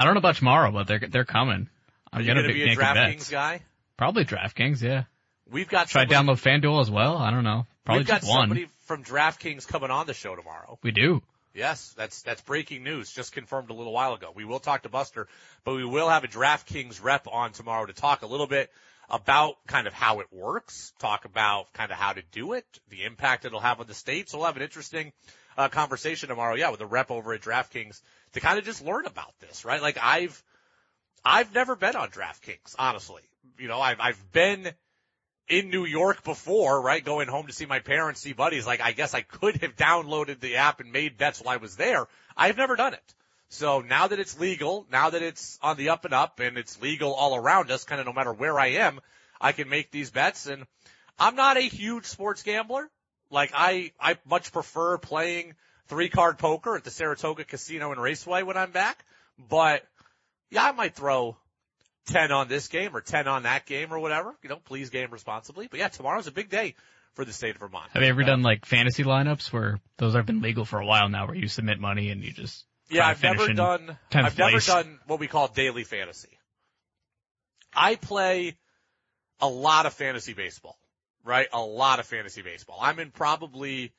[0.00, 1.68] I don't know about tomorrow, but they're they're coming.
[2.10, 3.60] I'm Are you gonna, going to be, be a DraftKings guy?
[3.98, 5.04] Probably DraftKings, yeah.
[5.50, 7.18] We've got Should I download FanDuel as well?
[7.18, 7.66] I don't know.
[7.84, 8.48] Probably we've got one.
[8.48, 10.78] somebody from DraftKings coming on the show tomorrow.
[10.82, 11.20] We do.
[11.52, 13.12] Yes, that's that's breaking news.
[13.12, 14.32] Just confirmed a little while ago.
[14.34, 15.28] We will talk to Buster,
[15.64, 18.70] but we will have a DraftKings rep on tomorrow to talk a little bit
[19.10, 23.04] about kind of how it works, talk about kind of how to do it, the
[23.04, 24.30] impact it'll have on the state.
[24.30, 25.12] So we'll have an interesting
[25.58, 28.00] uh, conversation tomorrow, yeah, with a rep over at DraftKings
[28.32, 29.82] to kind of just learn about this, right?
[29.82, 30.42] Like I've
[31.24, 33.22] I've never been on DraftKings, honestly.
[33.58, 34.72] You know, I've I've been
[35.50, 37.04] in New York before, right?
[37.04, 38.66] Going home to see my parents, see buddies.
[38.66, 41.76] Like, I guess I could have downloaded the app and made bets while I was
[41.76, 42.06] there.
[42.36, 43.14] I've never done it.
[43.48, 46.80] So now that it's legal, now that it's on the up and up and it's
[46.80, 49.00] legal all around us, kind of no matter where I am,
[49.40, 50.46] I can make these bets.
[50.46, 50.66] And
[51.18, 52.88] I'm not a huge sports gambler.
[53.28, 55.54] Like, I, I much prefer playing
[55.90, 59.04] three card poker at the Saratoga Casino and Raceway when I'm back.
[59.38, 59.84] But
[60.50, 61.36] yeah, I might throw
[62.06, 64.34] 10 on this game or 10 on that game or whatever.
[64.42, 65.68] You know, please game responsibly.
[65.70, 66.74] But yeah, tomorrow's a big day
[67.14, 67.90] for the state of Vermont.
[67.92, 70.86] Have you ever Uh, done like fantasy lineups where those have been legal for a
[70.86, 74.38] while now, where you submit money and you just Yeah, I've never done, 10th I've
[74.38, 76.38] never done what we call daily fantasy.
[77.74, 78.56] I play
[79.40, 80.78] a lot of fantasy baseball,
[81.24, 81.48] right?
[81.52, 82.78] A lot of fantasy baseball.
[82.80, 83.92] I'm in probably,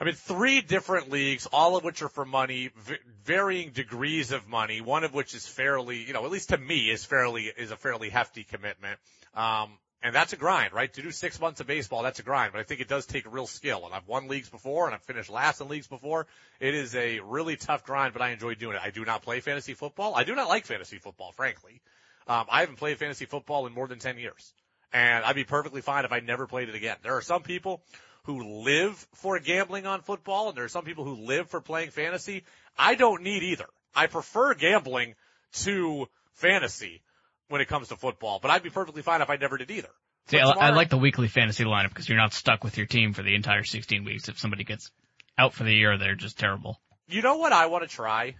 [0.00, 4.48] I mean, three different leagues, all of which are for money, v- varying degrees of
[4.48, 4.80] money.
[4.80, 7.76] One of which is fairly, you know, at least to me, is fairly is a
[7.76, 8.98] fairly hefty commitment.
[9.34, 10.92] Um, and that's a grind, right?
[10.92, 12.52] To do six months of baseball, that's a grind.
[12.52, 13.86] But I think it does take real skill.
[13.86, 16.26] And I've won leagues before, and I've finished last in leagues before.
[16.60, 18.82] It is a really tough grind, but I enjoy doing it.
[18.84, 20.14] I do not play fantasy football.
[20.14, 21.80] I do not like fantasy football, frankly.
[22.26, 24.52] Um, I haven't played fantasy football in more than ten years,
[24.92, 26.96] and I'd be perfectly fine if I never played it again.
[27.02, 27.82] There are some people
[28.24, 31.90] who live for gambling on football, and there are some people who live for playing
[31.90, 32.44] fantasy.
[32.76, 33.66] I don't need either.
[33.94, 35.14] I prefer gambling
[35.52, 37.02] to fantasy
[37.48, 39.90] when it comes to football, but I'd be perfectly fine if I never did either.
[40.28, 43.12] See, I, I like the weekly fantasy lineup because you're not stuck with your team
[43.12, 44.28] for the entire 16 weeks.
[44.28, 44.90] If somebody gets
[45.36, 46.80] out for the year, they're just terrible.
[47.06, 48.36] You know what I want to try?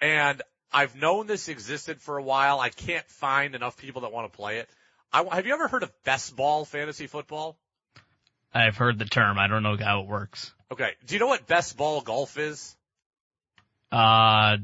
[0.00, 2.58] And I've known this existed for a while.
[2.58, 4.68] I can't find enough people that want to play it.
[5.12, 7.56] I, have you ever heard of best ball fantasy football?
[8.54, 9.38] I've heard the term.
[9.38, 10.52] I don't know how it works.
[10.70, 10.90] Okay.
[11.06, 12.76] Do you know what best ball golf is?
[13.90, 14.56] Uh,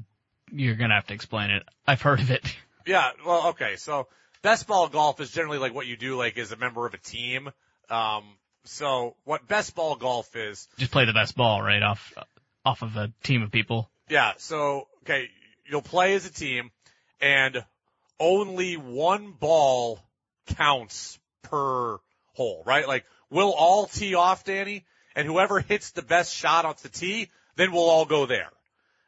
[0.51, 1.63] you're gonna have to explain it.
[1.87, 2.45] I've heard of it.
[2.87, 3.77] Yeah, well, okay.
[3.77, 4.09] So
[4.41, 6.99] best ball golf is generally like what you do like as a member of a
[6.99, 7.51] team.
[7.91, 8.25] Um,
[8.65, 12.15] so what best ball golf is, Just play the best ball right off
[12.65, 13.91] off of a team of people.
[14.09, 15.29] yeah, so, okay,
[15.67, 16.71] you'll play as a team
[17.21, 17.63] and
[18.19, 20.01] only one ball
[20.57, 21.99] counts per
[22.33, 22.89] hole, right?
[22.89, 27.31] Like we'll all tee off, Danny, and whoever hits the best shot off the tee,
[27.57, 28.51] then we'll all go there.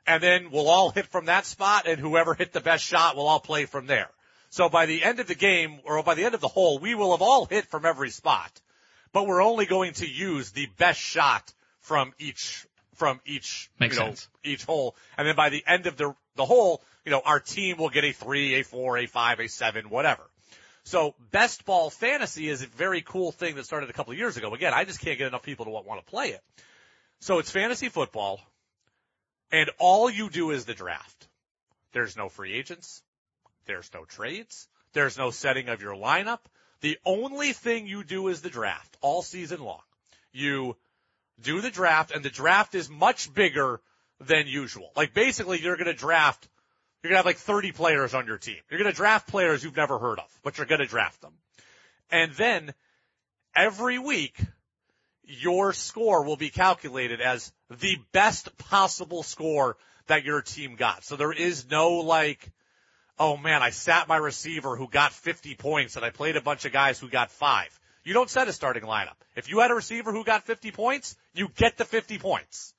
[0.06, 3.28] And then we'll all hit from that spot and whoever hit the best shot will
[3.28, 4.08] all play from there.
[4.50, 6.94] So by the end of the game or by the end of the hole, we
[6.94, 8.60] will have all hit from every spot,
[9.12, 14.00] but we're only going to use the best shot from each, from each, Makes you
[14.00, 14.28] know, sense.
[14.42, 14.96] each hole.
[15.16, 18.04] And then by the end of the, the hole, you know, our team will get
[18.04, 20.22] a three, a four, a five, a seven, whatever.
[20.90, 24.36] So best ball fantasy is a very cool thing that started a couple of years
[24.36, 24.52] ago.
[24.52, 26.40] Again, I just can't get enough people to want, to play it.
[27.20, 28.40] So it's fantasy football
[29.52, 31.28] and all you do is the draft.
[31.92, 33.04] There's no free agents.
[33.66, 34.66] There's no trades.
[34.92, 36.40] There's no setting of your lineup.
[36.80, 39.82] The only thing you do is the draft all season long.
[40.32, 40.76] You
[41.40, 43.80] do the draft and the draft is much bigger
[44.18, 44.90] than usual.
[44.96, 46.48] Like basically you're going to draft,
[47.02, 48.58] you're going to have like 30 players on your team.
[48.70, 51.32] You're going to draft players you've never heard of, but you're going to draft them.
[52.10, 52.74] And then
[53.54, 54.38] every week
[55.24, 59.76] your score will be calculated as the best possible score
[60.08, 61.04] that your team got.
[61.04, 62.50] So there is no like,
[63.18, 66.64] oh man, I sat my receiver who got 50 points and I played a bunch
[66.64, 67.78] of guys who got five.
[68.04, 69.16] You don't set a starting lineup.
[69.36, 72.74] If you had a receiver who got 50 points, you get the 50 points.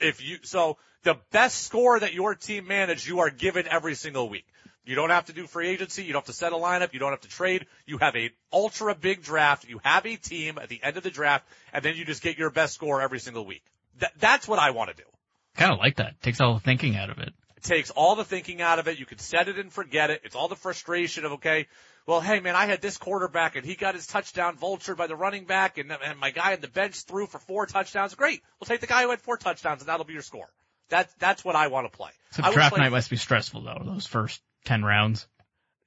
[0.00, 4.28] If you, so the best score that your team managed, you are given every single
[4.28, 4.46] week.
[4.84, 6.04] You don't have to do free agency.
[6.04, 6.92] You don't have to set a lineup.
[6.92, 7.66] You don't have to trade.
[7.86, 9.68] You have a ultra big draft.
[9.68, 12.38] You have a team at the end of the draft and then you just get
[12.38, 13.64] your best score every single week.
[13.98, 15.08] Th- that's what I want to do.
[15.56, 16.20] Kind of like that.
[16.22, 17.32] Takes all the thinking out of it.
[17.66, 18.98] It takes all the thinking out of it.
[18.98, 20.20] You can set it and forget it.
[20.24, 21.66] It's all the frustration of, okay,
[22.06, 25.16] well, hey man, I had this quarterback and he got his touchdown vultured by the
[25.16, 28.14] running back and, and my guy on the bench threw for four touchdowns.
[28.14, 28.40] Great.
[28.60, 30.48] We'll take the guy who had four touchdowns and that'll be your score.
[30.90, 32.10] That's, that's what I want to play.
[32.30, 33.82] So draft play- night must be stressful though.
[33.84, 35.26] Those first 10 rounds.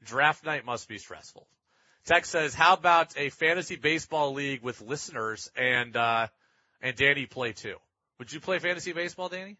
[0.04, 1.48] Draft night must be stressful.
[2.06, 6.28] Tex says, how about a fantasy baseball league with listeners and, uh,
[6.82, 7.76] and Danny play too?
[8.18, 9.58] Would you play fantasy baseball, Danny?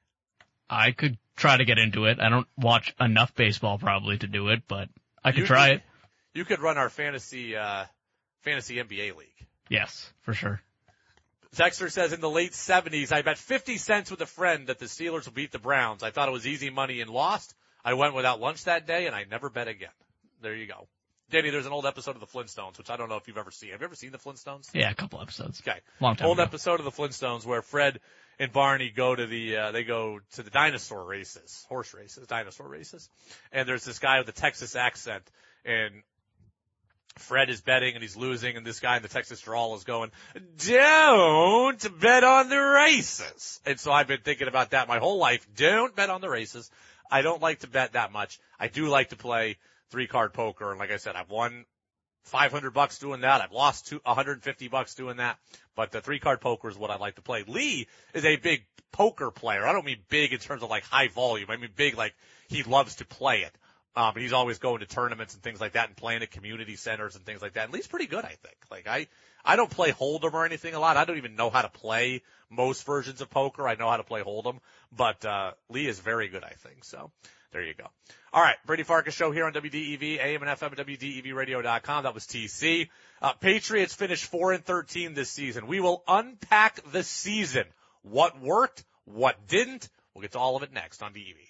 [0.70, 2.20] I could try to get into it.
[2.20, 4.90] I don't watch enough baseball probably to do it, but
[5.24, 5.84] I could You try could- it.
[6.36, 7.86] You could run our fantasy, uh,
[8.42, 9.48] fantasy NBA league.
[9.68, 10.62] Yes, for sure.
[11.56, 14.86] Texter says in the late 70s, I bet 50 cents with a friend that the
[14.86, 16.04] Steelers will beat the Browns.
[16.04, 17.56] I thought it was easy money and lost.
[17.84, 19.90] I went without lunch that day and I never bet again.
[20.42, 20.88] There you go.
[21.32, 23.52] Danny, there's an old episode of the Flintstones, which I don't know if you've ever
[23.52, 23.72] seen.
[23.72, 24.70] Have you ever seen the Flintstones?
[24.74, 25.62] Yeah, a couple episodes.
[25.68, 25.80] Okay.
[26.00, 26.44] Long time Old ago.
[26.44, 28.00] episode of the Flintstones where Fred
[28.40, 32.68] and Barney go to the, uh, they go to the dinosaur races, horse races, dinosaur
[32.68, 33.10] races.
[33.52, 35.24] And there's this guy with a Texas accent
[35.66, 36.04] and
[37.18, 40.12] Fred is betting and he's losing and this guy in the Texas drawl is going,
[40.66, 43.60] don't bet on the races.
[43.66, 45.46] And so I've been thinking about that my whole life.
[45.56, 46.72] Don't bet on the races.
[47.12, 48.40] I don't like to bet that much.
[48.60, 49.58] I do like to play
[49.90, 50.70] three card poker.
[50.72, 51.66] And like I said, I've won
[52.30, 53.42] 500 bucks doing that.
[53.42, 55.38] I've lost two, 150 bucks doing that.
[55.76, 57.44] But the three card poker is what I like to play.
[57.48, 59.66] Lee is a big poker player.
[59.68, 61.50] I don't mean big in terms of like high volume.
[61.50, 62.16] I mean big like
[62.48, 63.56] he loves to play it.
[63.96, 67.16] Um, he's always going to tournaments and things like that and playing at community centers
[67.16, 67.66] and things like that.
[67.66, 68.58] And Lee's pretty good, I think.
[68.70, 69.08] Like I,
[69.44, 70.96] I don't play Hold'em or anything a lot.
[70.96, 73.68] I don't even know how to play most versions of poker.
[73.68, 74.60] I know how to play Hold'em,
[74.96, 76.84] but, uh, Lee is very good, I think.
[76.84, 77.12] So
[77.52, 77.88] there you go.
[78.32, 82.04] All right, Brady Farkas show here on WDEV, AM and FM WDEVradio.com.
[82.04, 82.90] That was TC.
[83.24, 85.66] Uh, Patriots finished 4 and 13 this season.
[85.66, 87.64] We will unpack the season.
[88.04, 89.90] What worked, what didn't.
[90.14, 91.50] We'll get to all of it next on DEV.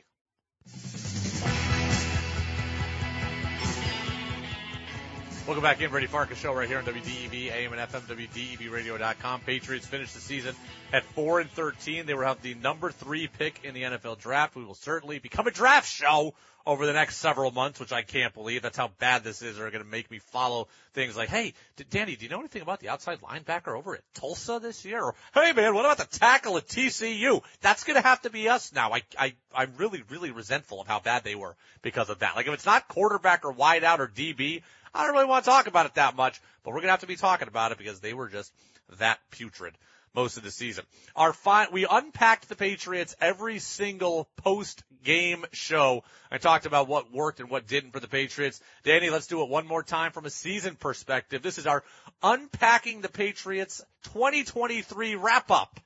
[5.49, 9.41] Welcome back in, Brady Farkas show right here on WDEV, AM and FM, WDEVradio.com.
[9.41, 10.55] Patriots finished the season
[10.93, 12.05] at 4 and 13.
[12.05, 14.55] They will have the number three pick in the NFL draft.
[14.55, 16.35] We will certainly become a draft show
[16.69, 18.61] over the next several months, which I can't believe.
[18.61, 19.57] That's how bad this is.
[19.57, 21.55] They're going to make me follow things like, hey,
[21.89, 25.01] Danny, do you know anything about the outside linebacker over at Tulsa this year?
[25.01, 27.41] Or, hey man, what about the tackle at TCU?
[27.61, 28.93] That's going to have to be us now.
[28.93, 32.35] I, I, I'm really, really resentful of how bad they were because of that.
[32.35, 34.61] Like if it's not quarterback or wideout or DB,
[34.93, 36.99] I don't really want to talk about it that much, but we're going to have
[36.99, 38.53] to be talking about it because they were just
[38.99, 39.73] that putrid
[40.13, 40.83] most of the season.
[41.15, 46.03] Our fi- we unpacked the Patriots every single post game show.
[46.31, 48.61] I talked about what worked and what didn't for the Patriots.
[48.83, 51.41] Danny, let's do it one more time from a season perspective.
[51.41, 51.83] This is our
[52.21, 53.81] unpacking the Patriots
[54.13, 55.79] 2023 wrap up.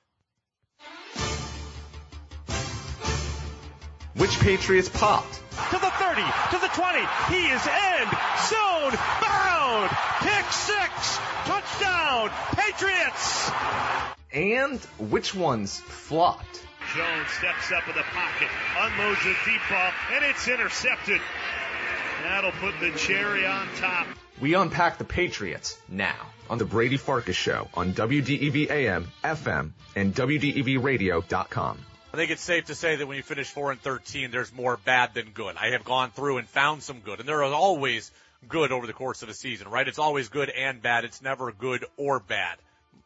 [4.16, 5.34] Which Patriots popped?
[5.72, 6.22] To the 30,
[6.52, 7.00] to the 20.
[7.30, 8.10] He is end
[8.48, 9.90] zone bound.
[10.20, 11.18] Pick six.
[11.46, 12.30] Touchdown.
[12.56, 14.13] Patriots.
[14.34, 16.66] And which ones flopped?
[16.96, 21.22] Jones steps up in the pocket, unloads a deep ball, and it's intercepted.
[22.24, 24.08] That'll put the cherry on top.
[24.42, 26.16] We unpack the Patriots now
[26.50, 31.80] on the Brady Farkas Show on WDEV AM, FM, and WDEVradio.com.
[32.14, 34.78] I think it's safe to say that when you finish 4 and 13, there's more
[34.78, 35.56] bad than good.
[35.58, 38.12] I have gone through and found some good, and there are always
[38.48, 39.88] good over the course of a season, right?
[39.88, 41.06] It's always good and bad.
[41.06, 42.58] It's never good or bad.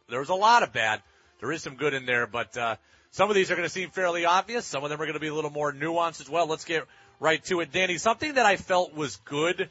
[0.09, 1.01] There's a lot of bad.
[1.39, 2.75] There is some good in there, but uh,
[3.11, 4.65] some of these are going to seem fairly obvious.
[4.65, 6.47] Some of them are going to be a little more nuanced as well.
[6.47, 6.83] Let's get
[7.19, 7.71] right to it.
[7.71, 9.69] Danny, something that I felt was good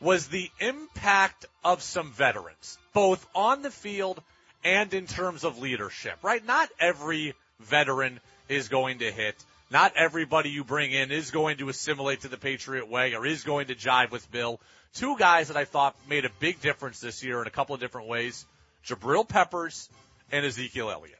[0.00, 4.22] was the impact of some veterans, both on the field
[4.64, 6.44] and in terms of leadership, right?
[6.44, 9.42] Not every veteran is going to hit.
[9.70, 13.44] Not everybody you bring in is going to assimilate to the Patriot way or is
[13.44, 14.60] going to jive with Bill.
[14.94, 17.80] Two guys that I thought made a big difference this year in a couple of
[17.80, 18.46] different ways.
[18.86, 19.90] Jabril Peppers
[20.32, 21.18] and Ezekiel Elliott.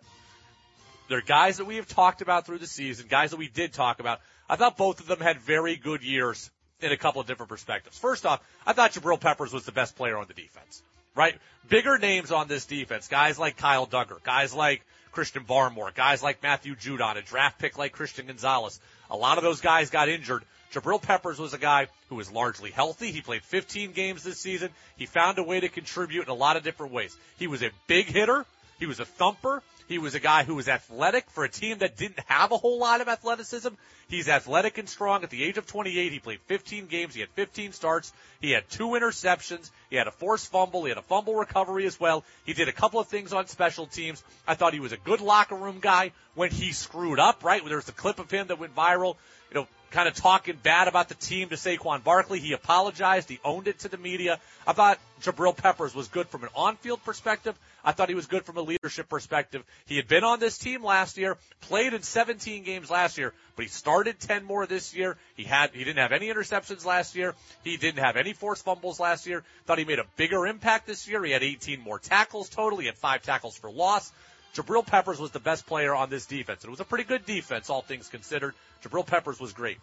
[1.09, 4.01] They're guys that we have talked about through the season, guys that we did talk
[4.01, 4.21] about.
[4.49, 6.51] I thought both of them had very good years
[6.81, 7.99] in a couple of different perspectives.
[7.99, 10.83] First off, I thought Jabril Peppers was the best player on the defense,
[11.15, 11.35] right?
[11.69, 16.43] Bigger names on this defense, guys like Kyle Dugger, guys like Christian Barmore, guys like
[16.43, 18.79] Matthew Judon, a draft pick like Christian Gonzalez.
[19.11, 20.45] A lot of those guys got injured.
[20.73, 23.11] Jabril Peppers was a guy who was largely healthy.
[23.11, 24.71] He played 15 games this season.
[24.97, 27.17] He found a way to contribute in a lot of different ways.
[27.39, 28.45] He was a big hitter.
[28.79, 29.63] He was a thumper.
[29.89, 32.79] He was a guy who was athletic for a team that didn't have a whole
[32.79, 33.69] lot of athleticism.
[34.09, 35.25] He's athletic and strong.
[35.25, 37.15] At the age of 28, he played 15 games.
[37.15, 38.13] He had 15 starts.
[38.41, 39.71] He had two interceptions.
[39.89, 40.85] He had a forced fumble.
[40.85, 42.23] He had a fumble recovery as well.
[42.45, 44.23] He did a couple of things on special teams.
[44.47, 47.65] I thought he was a good locker room guy when he screwed up, right?
[47.65, 49.17] There was a clip of him that went viral,
[49.51, 52.41] you know, kind of talking bad about the team to Saquon Barkley.
[52.41, 53.29] He apologized.
[53.29, 54.39] He owned it to the media.
[54.67, 57.59] I thought Jabril Peppers was good from an on-field perspective.
[57.89, 59.65] I thought he was good from a leadership perspective.
[59.87, 63.63] He had been on this team last year, played in 17 games last year, but
[63.63, 65.17] he started 10 more this year.
[65.37, 67.35] He had, he didn't have any interceptions last year.
[67.65, 69.43] He didn't have any forced fumbles last year.
[69.65, 71.25] Thought he made a bigger impact this year.
[71.25, 72.79] He had 18 more tackles total.
[72.79, 74.13] He had five tackles for loss.
[74.55, 76.65] Jabril Peppers was the best player on this defense.
[76.65, 78.53] It was a pretty good defense, all things considered.
[78.85, 79.79] Jabril Peppers was great.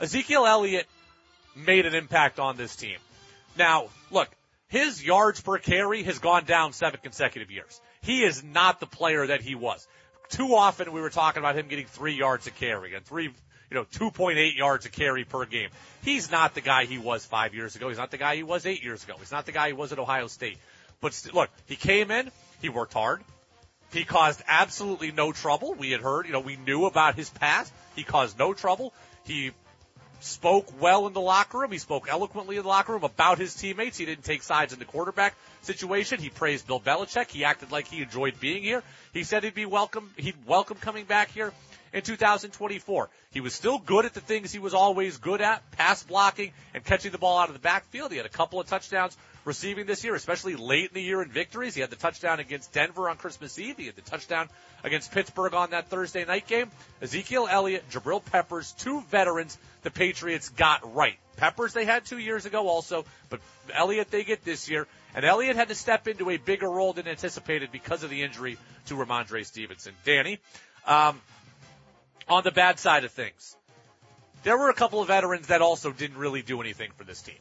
[0.00, 0.86] Ezekiel Elliott
[1.54, 2.96] made an impact on this team.
[3.58, 4.30] Now, look,
[4.70, 7.80] his yards per carry has gone down seven consecutive years.
[8.02, 9.86] He is not the player that he was.
[10.30, 13.74] Too often we were talking about him getting three yards a carry and three, you
[13.74, 15.70] know, 2.8 yards a carry per game.
[16.02, 17.88] He's not the guy he was five years ago.
[17.88, 19.14] He's not the guy he was eight years ago.
[19.18, 20.58] He's not the guy he was at Ohio State.
[21.00, 22.30] But st- look, he came in,
[22.62, 23.22] he worked hard.
[23.92, 25.74] He caused absolutely no trouble.
[25.74, 27.72] We had heard, you know, we knew about his past.
[27.96, 28.92] He caused no trouble.
[29.24, 29.50] He
[30.20, 31.72] spoke well in the locker room.
[31.72, 33.98] He spoke eloquently in the locker room about his teammates.
[33.98, 36.20] He didn't take sides in the quarterback situation.
[36.20, 37.30] He praised Bill Belichick.
[37.30, 38.82] He acted like he enjoyed being here.
[39.12, 40.10] He said he'd be welcome.
[40.16, 41.52] He'd welcome coming back here
[41.92, 43.08] in 2024.
[43.32, 46.84] He was still good at the things he was always good at, pass blocking and
[46.84, 48.10] catching the ball out of the backfield.
[48.10, 51.30] He had a couple of touchdowns receiving this year, especially late in the year in
[51.30, 51.74] victories.
[51.74, 53.76] He had the touchdown against Denver on Christmas Eve.
[53.78, 54.48] He had the touchdown
[54.84, 56.70] against Pittsburgh on that Thursday night game.
[57.00, 61.18] Ezekiel Elliott, Jabril Peppers, two veterans the Patriots got right.
[61.36, 63.40] Peppers they had two years ago also, but
[63.72, 64.86] Elliott they get this year.
[65.14, 68.58] And Elliott had to step into a bigger role than anticipated because of the injury
[68.86, 69.94] to Rhamondre Stevenson.
[70.04, 70.38] Danny,
[70.86, 71.20] um,
[72.28, 73.56] on the bad side of things,
[74.42, 77.34] there were a couple of veterans that also didn't really do anything for this team,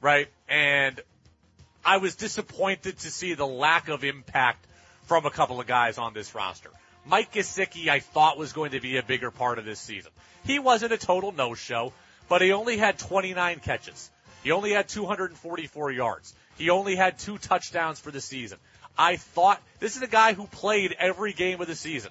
[0.00, 0.28] right?
[0.48, 1.00] And
[1.84, 4.66] I was disappointed to see the lack of impact
[5.04, 6.70] from a couple of guys on this roster.
[7.06, 10.12] Mike Gesicki, I thought was going to be a bigger part of this season.
[10.44, 11.92] He wasn't a total no-show,
[12.28, 14.10] but he only had 29 catches.
[14.42, 16.34] He only had 244 yards.
[16.56, 18.58] He only had two touchdowns for the season.
[18.96, 22.10] I thought this is a guy who played every game of the season.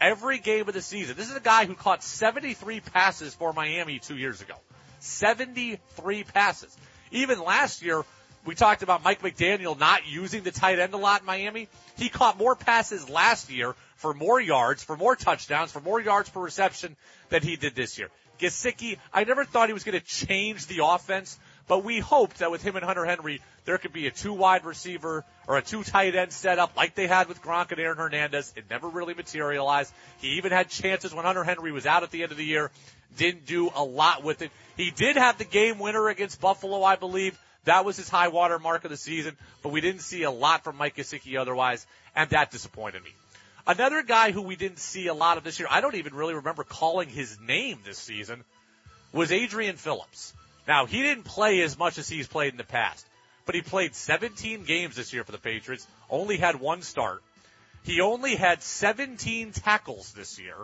[0.00, 1.16] Every game of the season.
[1.16, 4.54] This is a guy who caught 73 passes for Miami two years ago.
[5.00, 6.76] 73 passes.
[7.10, 8.04] Even last year,
[8.44, 11.68] we talked about Mike McDaniel not using the tight end a lot in Miami.
[11.96, 16.28] He caught more passes last year for more yards, for more touchdowns, for more yards
[16.28, 16.96] per reception
[17.30, 18.10] than he did this year.
[18.38, 21.38] Gesicki, I never thought he was going to change the offense,
[21.68, 24.64] but we hoped that with him and Hunter Henry, there could be a two wide
[24.64, 28.52] receiver or a two tight end setup like they had with Gronk and Aaron Hernandez.
[28.56, 29.92] It never really materialized.
[30.18, 32.70] He even had chances when Hunter Henry was out at the end of the year.
[33.16, 34.50] Didn't do a lot with it.
[34.76, 37.38] He did have the game winner against Buffalo, I believe.
[37.64, 40.64] That was his high water mark of the season, but we didn't see a lot
[40.64, 43.10] from Mike Gesicki otherwise, and that disappointed me.
[43.66, 46.34] Another guy who we didn't see a lot of this year, I don't even really
[46.34, 48.44] remember calling his name this season,
[49.12, 50.34] was Adrian Phillips.
[50.68, 53.06] Now, he didn't play as much as he's played in the past,
[53.46, 57.22] but he played 17 games this year for the Patriots, only had one start.
[57.84, 60.56] He only had 17 tackles this year.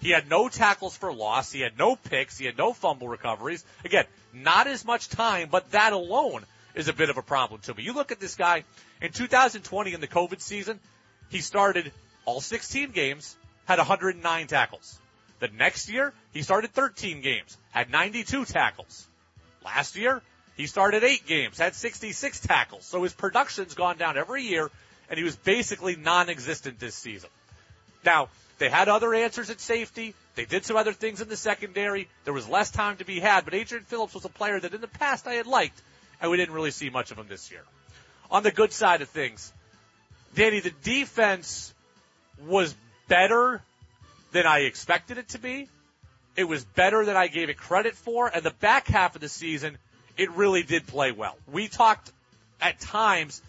[0.00, 1.52] He had no tackles for loss.
[1.52, 2.38] He had no picks.
[2.38, 3.64] He had no fumble recoveries.
[3.84, 6.44] Again, not as much time, but that alone
[6.74, 7.82] is a bit of a problem to me.
[7.82, 8.64] You look at this guy
[9.02, 10.80] in 2020 in the COVID season,
[11.28, 11.92] he started
[12.24, 13.36] all 16 games,
[13.66, 14.98] had 109 tackles.
[15.38, 19.06] The next year, he started 13 games, had 92 tackles.
[19.64, 20.22] Last year,
[20.56, 22.84] he started eight games, had 66 tackles.
[22.84, 24.70] So his production's gone down every year,
[25.08, 27.30] and he was basically non-existent this season.
[28.04, 28.28] Now,
[28.60, 30.14] they had other answers at safety.
[30.34, 32.08] They did some other things in the secondary.
[32.24, 34.82] There was less time to be had, but Adrian Phillips was a player that in
[34.82, 35.80] the past I had liked,
[36.20, 37.62] and we didn't really see much of him this year.
[38.30, 39.50] On the good side of things,
[40.34, 41.72] Danny, the defense
[42.46, 42.74] was
[43.08, 43.62] better
[44.32, 45.66] than I expected it to be.
[46.36, 49.30] It was better than I gave it credit for, and the back half of the
[49.30, 49.78] season,
[50.18, 51.36] it really did play well.
[51.50, 52.12] We talked
[52.60, 53.40] at times,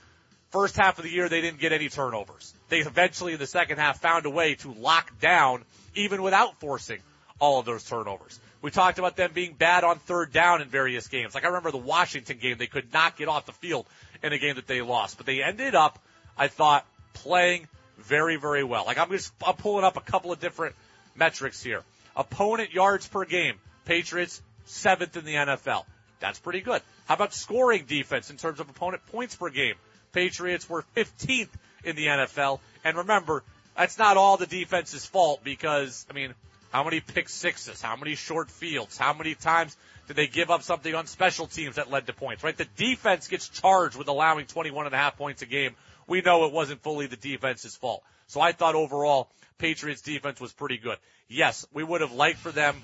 [0.52, 2.54] first half of the year, they didn't get any turnovers.
[2.70, 5.64] They eventually in the second half found a way to lock down,
[5.96, 7.00] even without forcing
[7.40, 8.40] all of those turnovers.
[8.62, 11.34] We talked about them being bad on third down in various games.
[11.34, 13.88] Like I remember the Washington game, they could not get off the field
[14.22, 15.98] in a game that they lost, but they ended up,
[16.38, 18.86] I thought, playing very, very well.
[18.86, 20.76] Like I'm just, I'm pulling up a couple of different
[21.16, 21.82] metrics here.
[22.16, 23.56] Opponent yards per game.
[23.86, 25.86] Patriots seventh in the NFL.
[26.20, 26.82] That's pretty good.
[27.06, 29.76] How about scoring defense in terms of opponent points per game?
[30.12, 31.50] Patriots were 15th
[31.84, 32.60] in the NFL.
[32.84, 33.44] And remember,
[33.76, 36.34] that's not all the defense's fault because, I mean,
[36.72, 37.82] how many pick sixes?
[37.82, 38.98] How many short fields?
[38.98, 39.76] How many times
[40.08, 42.58] did they give up something on special teams that led to points, right?
[42.58, 45.76] The defense gets charged with allowing 21 and a half points a game.
[46.08, 48.04] We know it wasn't fully the defense's fault.
[48.28, 50.98] So I thought overall, Patriots defense was pretty good.
[51.28, 52.76] Yes, we would have liked for them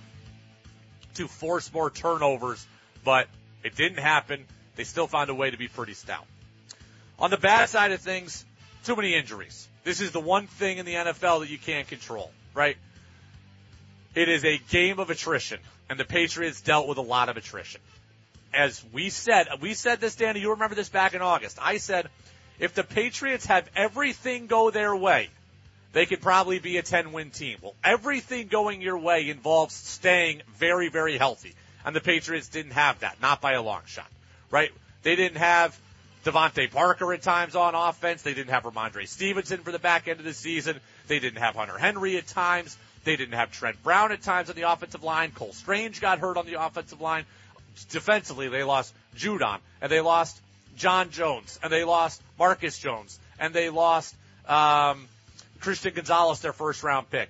[1.15, 2.65] to force more turnovers,
[3.03, 3.27] but
[3.63, 4.45] it didn't happen.
[4.75, 6.25] They still found a way to be pretty stout.
[7.19, 8.45] On the bad side of things,
[8.83, 9.67] too many injuries.
[9.83, 12.77] This is the one thing in the NFL that you can't control, right?
[14.15, 15.59] It is a game of attrition,
[15.89, 17.81] and the Patriots dealt with a lot of attrition.
[18.53, 21.57] As we said, we said this, Danny, you remember this back in August.
[21.61, 22.09] I said,
[22.59, 25.29] if the Patriots have everything go their way,
[25.93, 27.57] they could probably be a 10 win team.
[27.61, 31.53] Well, everything going your way involves staying very, very healthy.
[31.85, 34.09] And the Patriots didn't have that, not by a long shot,
[34.51, 34.71] right?
[35.03, 35.79] They didn't have
[36.27, 38.21] DeVante Parker at times on offense.
[38.21, 40.77] They didn't have Rhamondre Stevenson for the back end of the season.
[41.07, 42.77] They didn't have Hunter Henry at times.
[43.05, 45.31] They didn't have Trent Brown at times on the offensive line.
[45.31, 47.23] Cole Strange got hurt on the offensive line.
[47.89, 50.37] Defensively, they lost Judon and they lost
[50.75, 54.13] John Jones and they lost Marcus Jones and they lost
[54.47, 55.07] um,
[55.61, 57.29] Christian Gonzalez, their first round pick.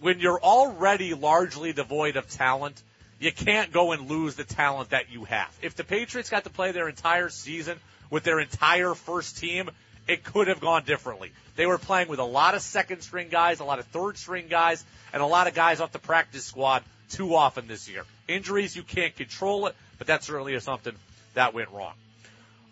[0.00, 2.82] When you're already largely devoid of talent,
[3.18, 5.56] you can't go and lose the talent that you have.
[5.62, 7.78] If the Patriots got to play their entire season
[8.10, 9.70] with their entire first team,
[10.06, 11.32] it could have gone differently.
[11.56, 14.46] They were playing with a lot of second string guys, a lot of third string
[14.48, 18.04] guys, and a lot of guys off the practice squad too often this year.
[18.28, 20.94] Injuries, you can't control it, but that certainly is something
[21.34, 21.94] that went wrong.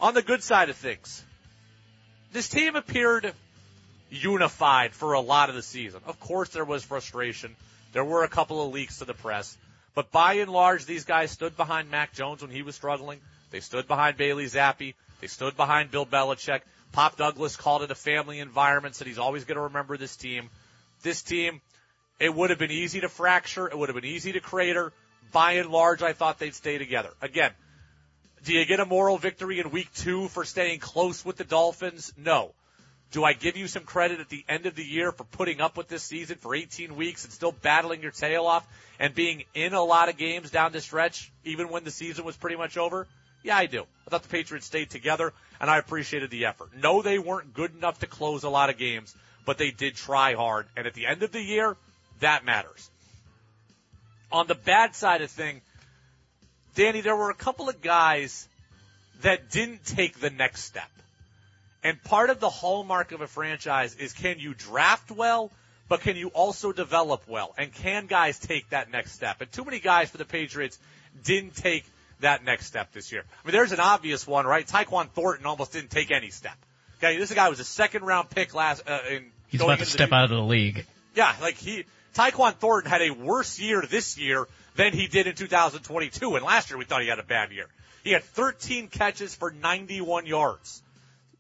[0.01, 1.23] On the good side of things,
[2.33, 3.33] this team appeared
[4.11, 6.01] unified for a lot of the season.
[6.07, 7.55] Of course, there was frustration.
[7.93, 9.57] There were a couple of leaks to the press.
[9.95, 13.21] But by and large, these guys stood behind Mac Jones when he was struggling.
[13.51, 14.95] They stood behind Bailey Zappe.
[15.21, 16.63] They stood behind Bill Belichick.
[16.93, 20.51] Pop Douglas called it a family environment, said he's always going to remember this team.
[21.03, 21.61] This team,
[22.19, 23.67] It would have been easy to fracture.
[23.67, 24.93] It would have been easy to crater.
[25.33, 27.11] By and large, I thought they'd stay together.
[27.21, 27.53] Again,
[28.45, 32.13] do you get a moral victory in week two for staying close with the Dolphins?
[32.17, 32.53] No.
[33.13, 35.77] Do I give you some credit at the end of the year for putting up
[35.77, 38.67] with this season for 18 weeks and still battling your tail off
[38.99, 42.37] and being in a lot of games down the stretch, even when the season was
[42.37, 43.07] pretty much over?
[43.43, 43.83] Yeah, I do.
[44.07, 46.71] I thought the Patriots stayed together and I appreciated the effort.
[46.75, 49.15] No, they weren't good enough to close a lot of games,
[49.45, 50.67] but they did try hard.
[50.75, 51.77] And at the end of the year,
[52.21, 52.91] that matters.
[54.31, 55.61] On the bad side of thing,
[56.75, 58.49] Danny, there were a couple of guys
[59.21, 60.89] that didn't take the next step.
[61.83, 65.51] And part of the hallmark of a franchise is can you draft well,
[65.89, 67.55] but can you also develop well?
[67.59, 69.41] And can guys take that next step?
[69.41, 70.79] And too many guys for the Patriots
[71.25, 71.85] didn't take
[72.21, 73.23] that next step this year.
[73.23, 74.67] I mean, there's an obvious one, right?
[74.67, 76.57] Tyquan Thornton almost didn't take any step.
[76.99, 78.89] Okay, this guy was a second round pick last.
[78.89, 80.87] Uh, in He's about to step out of the league.
[81.15, 81.85] Yeah, like he
[82.15, 84.47] Tyquan Thornton had a worse year this year
[84.77, 87.67] than he did in 2022, and last year we thought he had a bad year.
[88.05, 90.83] He had 13 catches for 91 yards.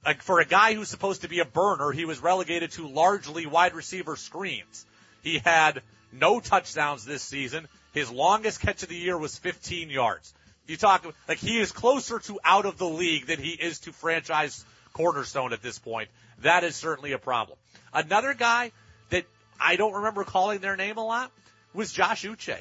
[0.04, 3.46] Like for a guy who's supposed to be a burner, he was relegated to largely
[3.46, 4.84] wide receiver screens.
[5.22, 7.68] He had no touchdowns this season.
[7.92, 10.34] His longest catch of the year was 15 yards.
[10.66, 13.92] You talk like he is closer to out of the league than he is to
[13.92, 16.08] franchise cornerstone at this point.
[16.40, 17.58] That is certainly a problem.
[17.92, 18.72] Another guy
[19.10, 19.24] that
[19.60, 21.30] I don't remember calling their name a lot
[21.74, 22.58] was Josh Uche.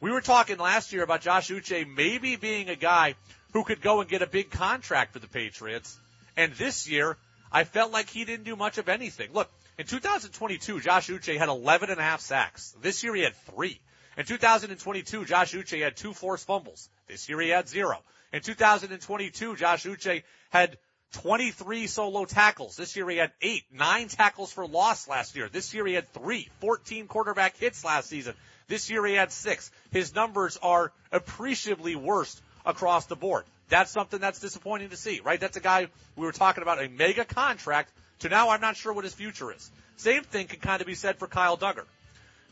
[0.00, 3.14] We were talking last year about Josh Uche maybe being a guy
[3.52, 5.98] who could go and get a big contract for the Patriots.
[6.38, 7.16] And this year,
[7.50, 9.32] I felt like he didn't do much of anything.
[9.32, 12.76] Look, in 2022, Josh Uche had 11 and a half sacks.
[12.80, 13.80] This year he had three.
[14.16, 16.88] In 2022, Josh Uche had two forced fumbles.
[17.08, 17.98] This year he had zero.
[18.32, 20.78] In 2022, Josh Uche had
[21.14, 22.76] 23 solo tackles.
[22.76, 25.48] This year he had eight, nine tackles for loss last year.
[25.48, 28.34] This year he had three, 14 quarterback hits last season.
[28.68, 29.72] This year he had six.
[29.90, 33.44] His numbers are appreciably worse across the board.
[33.68, 35.38] That's something that's disappointing to see, right?
[35.38, 38.92] That's a guy we were talking about a mega contract to now I'm not sure
[38.92, 39.70] what his future is.
[39.96, 41.84] Same thing can kind of be said for Kyle Dugger.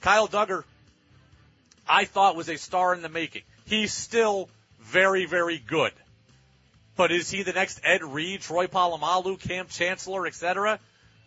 [0.01, 0.65] Kyle Dugger,
[1.89, 3.43] I thought was a star in the making.
[3.65, 4.49] He's still
[4.81, 5.93] very, very good.
[6.97, 10.81] But is he the next Ed Reed, Troy Polamalu, Kam Chancellor, etc.?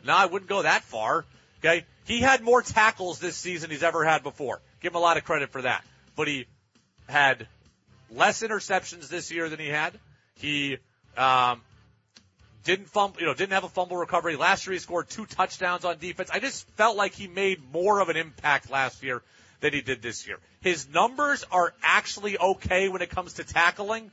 [0.04, 1.26] No, I wouldn't go that far.
[1.60, 1.86] Okay.
[2.06, 4.62] He had more tackles this season he's ever had before.
[4.82, 5.84] Give him a lot of credit for that.
[6.16, 6.48] But he
[7.08, 7.48] had
[8.12, 9.98] less interceptions this year than he had.
[10.36, 10.78] He,
[11.18, 11.62] um,
[12.64, 14.36] didn't fumble, you know, didn't have a fumble recovery.
[14.36, 16.30] Last year he scored two touchdowns on defense.
[16.32, 19.22] I just felt like he made more of an impact last year
[19.62, 20.38] than he did this year.
[20.62, 24.12] His numbers are actually okay when it comes to tackling,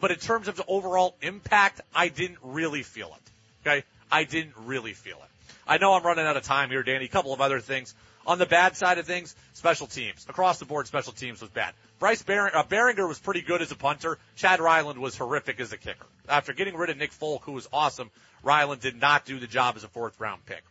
[0.00, 3.68] but in terms of the overall impact, I didn't really feel it.
[3.68, 3.84] Okay?
[4.10, 5.30] I didn't really feel it.
[5.66, 7.04] I know I'm running out of time here, Danny.
[7.04, 7.94] A couple of other things.
[8.26, 10.26] On the bad side of things, special teams.
[10.28, 11.72] Across the board, special teams was bad.
[11.98, 14.18] Bryce Bar- uh, was pretty good as a punter.
[14.36, 16.06] Chad Ryland was horrific as a kicker.
[16.28, 18.10] After getting rid of Nick Folk, who was awesome,
[18.42, 20.62] Ryland did not do the job as a fourth round pick.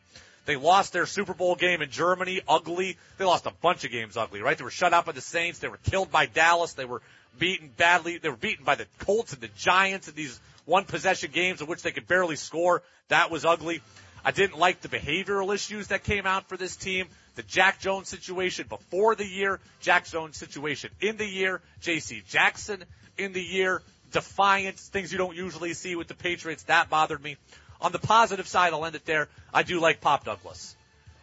[0.45, 2.97] They lost their Super Bowl game in Germany, ugly.
[3.17, 4.57] They lost a bunch of games ugly, right?
[4.57, 5.59] They were shut out by the Saints.
[5.59, 6.73] They were killed by Dallas.
[6.73, 7.01] They were
[7.37, 8.17] beaten badly.
[8.17, 11.67] They were beaten by the Colts and the Giants in these one possession games in
[11.67, 12.81] which they could barely score.
[13.09, 13.81] That was ugly.
[14.23, 17.07] I didn't like the behavioral issues that came out for this team.
[17.39, 22.83] The Jack Jones situation before the year, Jack Jones situation in the year, JC Jackson
[23.17, 26.63] in the year, defiance, things you don't usually see with the Patriots.
[26.63, 27.37] That bothered me.
[27.79, 29.29] On the positive side, I'll end it there.
[29.53, 30.75] I do like Pop Douglas.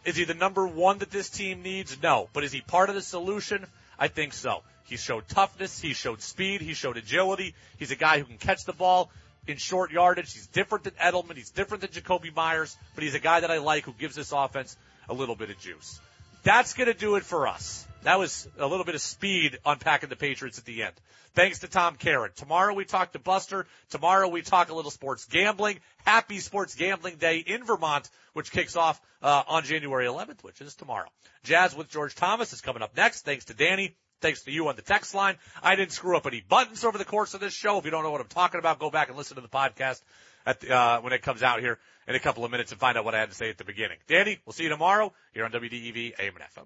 [0.05, 1.95] Is he the number one that this team needs?
[2.01, 2.29] No.
[2.33, 3.67] But is he part of the solution?
[3.99, 4.63] I think so.
[4.85, 5.79] He showed toughness.
[5.79, 6.61] He showed speed.
[6.61, 7.53] He showed agility.
[7.77, 9.11] He's a guy who can catch the ball
[9.45, 10.33] in short yardage.
[10.33, 11.35] He's different than Edelman.
[11.35, 14.31] He's different than Jakobi Meyers, but he's a guy that I like who gives this
[14.31, 14.75] offense
[15.07, 16.01] a little bit of juice.
[16.47, 17.85] That's going to do it for us.
[18.03, 20.93] That was a little bit of speed unpacking the Patriots at the end.
[21.35, 22.31] Thanks to Tom Caron.
[22.37, 23.67] Tomorrow we talk to Buster.
[23.89, 25.81] Tomorrow we talk a little sports gambling.
[26.05, 30.73] Happy Sports Gambling Day in Vermont, which kicks off uh, on January 11th, which is
[30.75, 31.09] tomorrow.
[31.43, 33.25] Jazz with George Thomas is coming up next.
[33.25, 33.97] Thanks to Danny.
[34.21, 35.35] Thanks to you on the text line.
[35.61, 37.77] I didn't screw up any buttons over the course of this show.
[37.77, 40.01] If you don't know what I'm talking about, go back and listen to the podcast
[40.47, 42.97] at the, uh, when it comes out here in a couple of minutes and find
[42.97, 43.97] out what I had to say at the beginning.
[44.07, 46.65] Danny, we'll see you tomorrow here on WDEV AM and FM.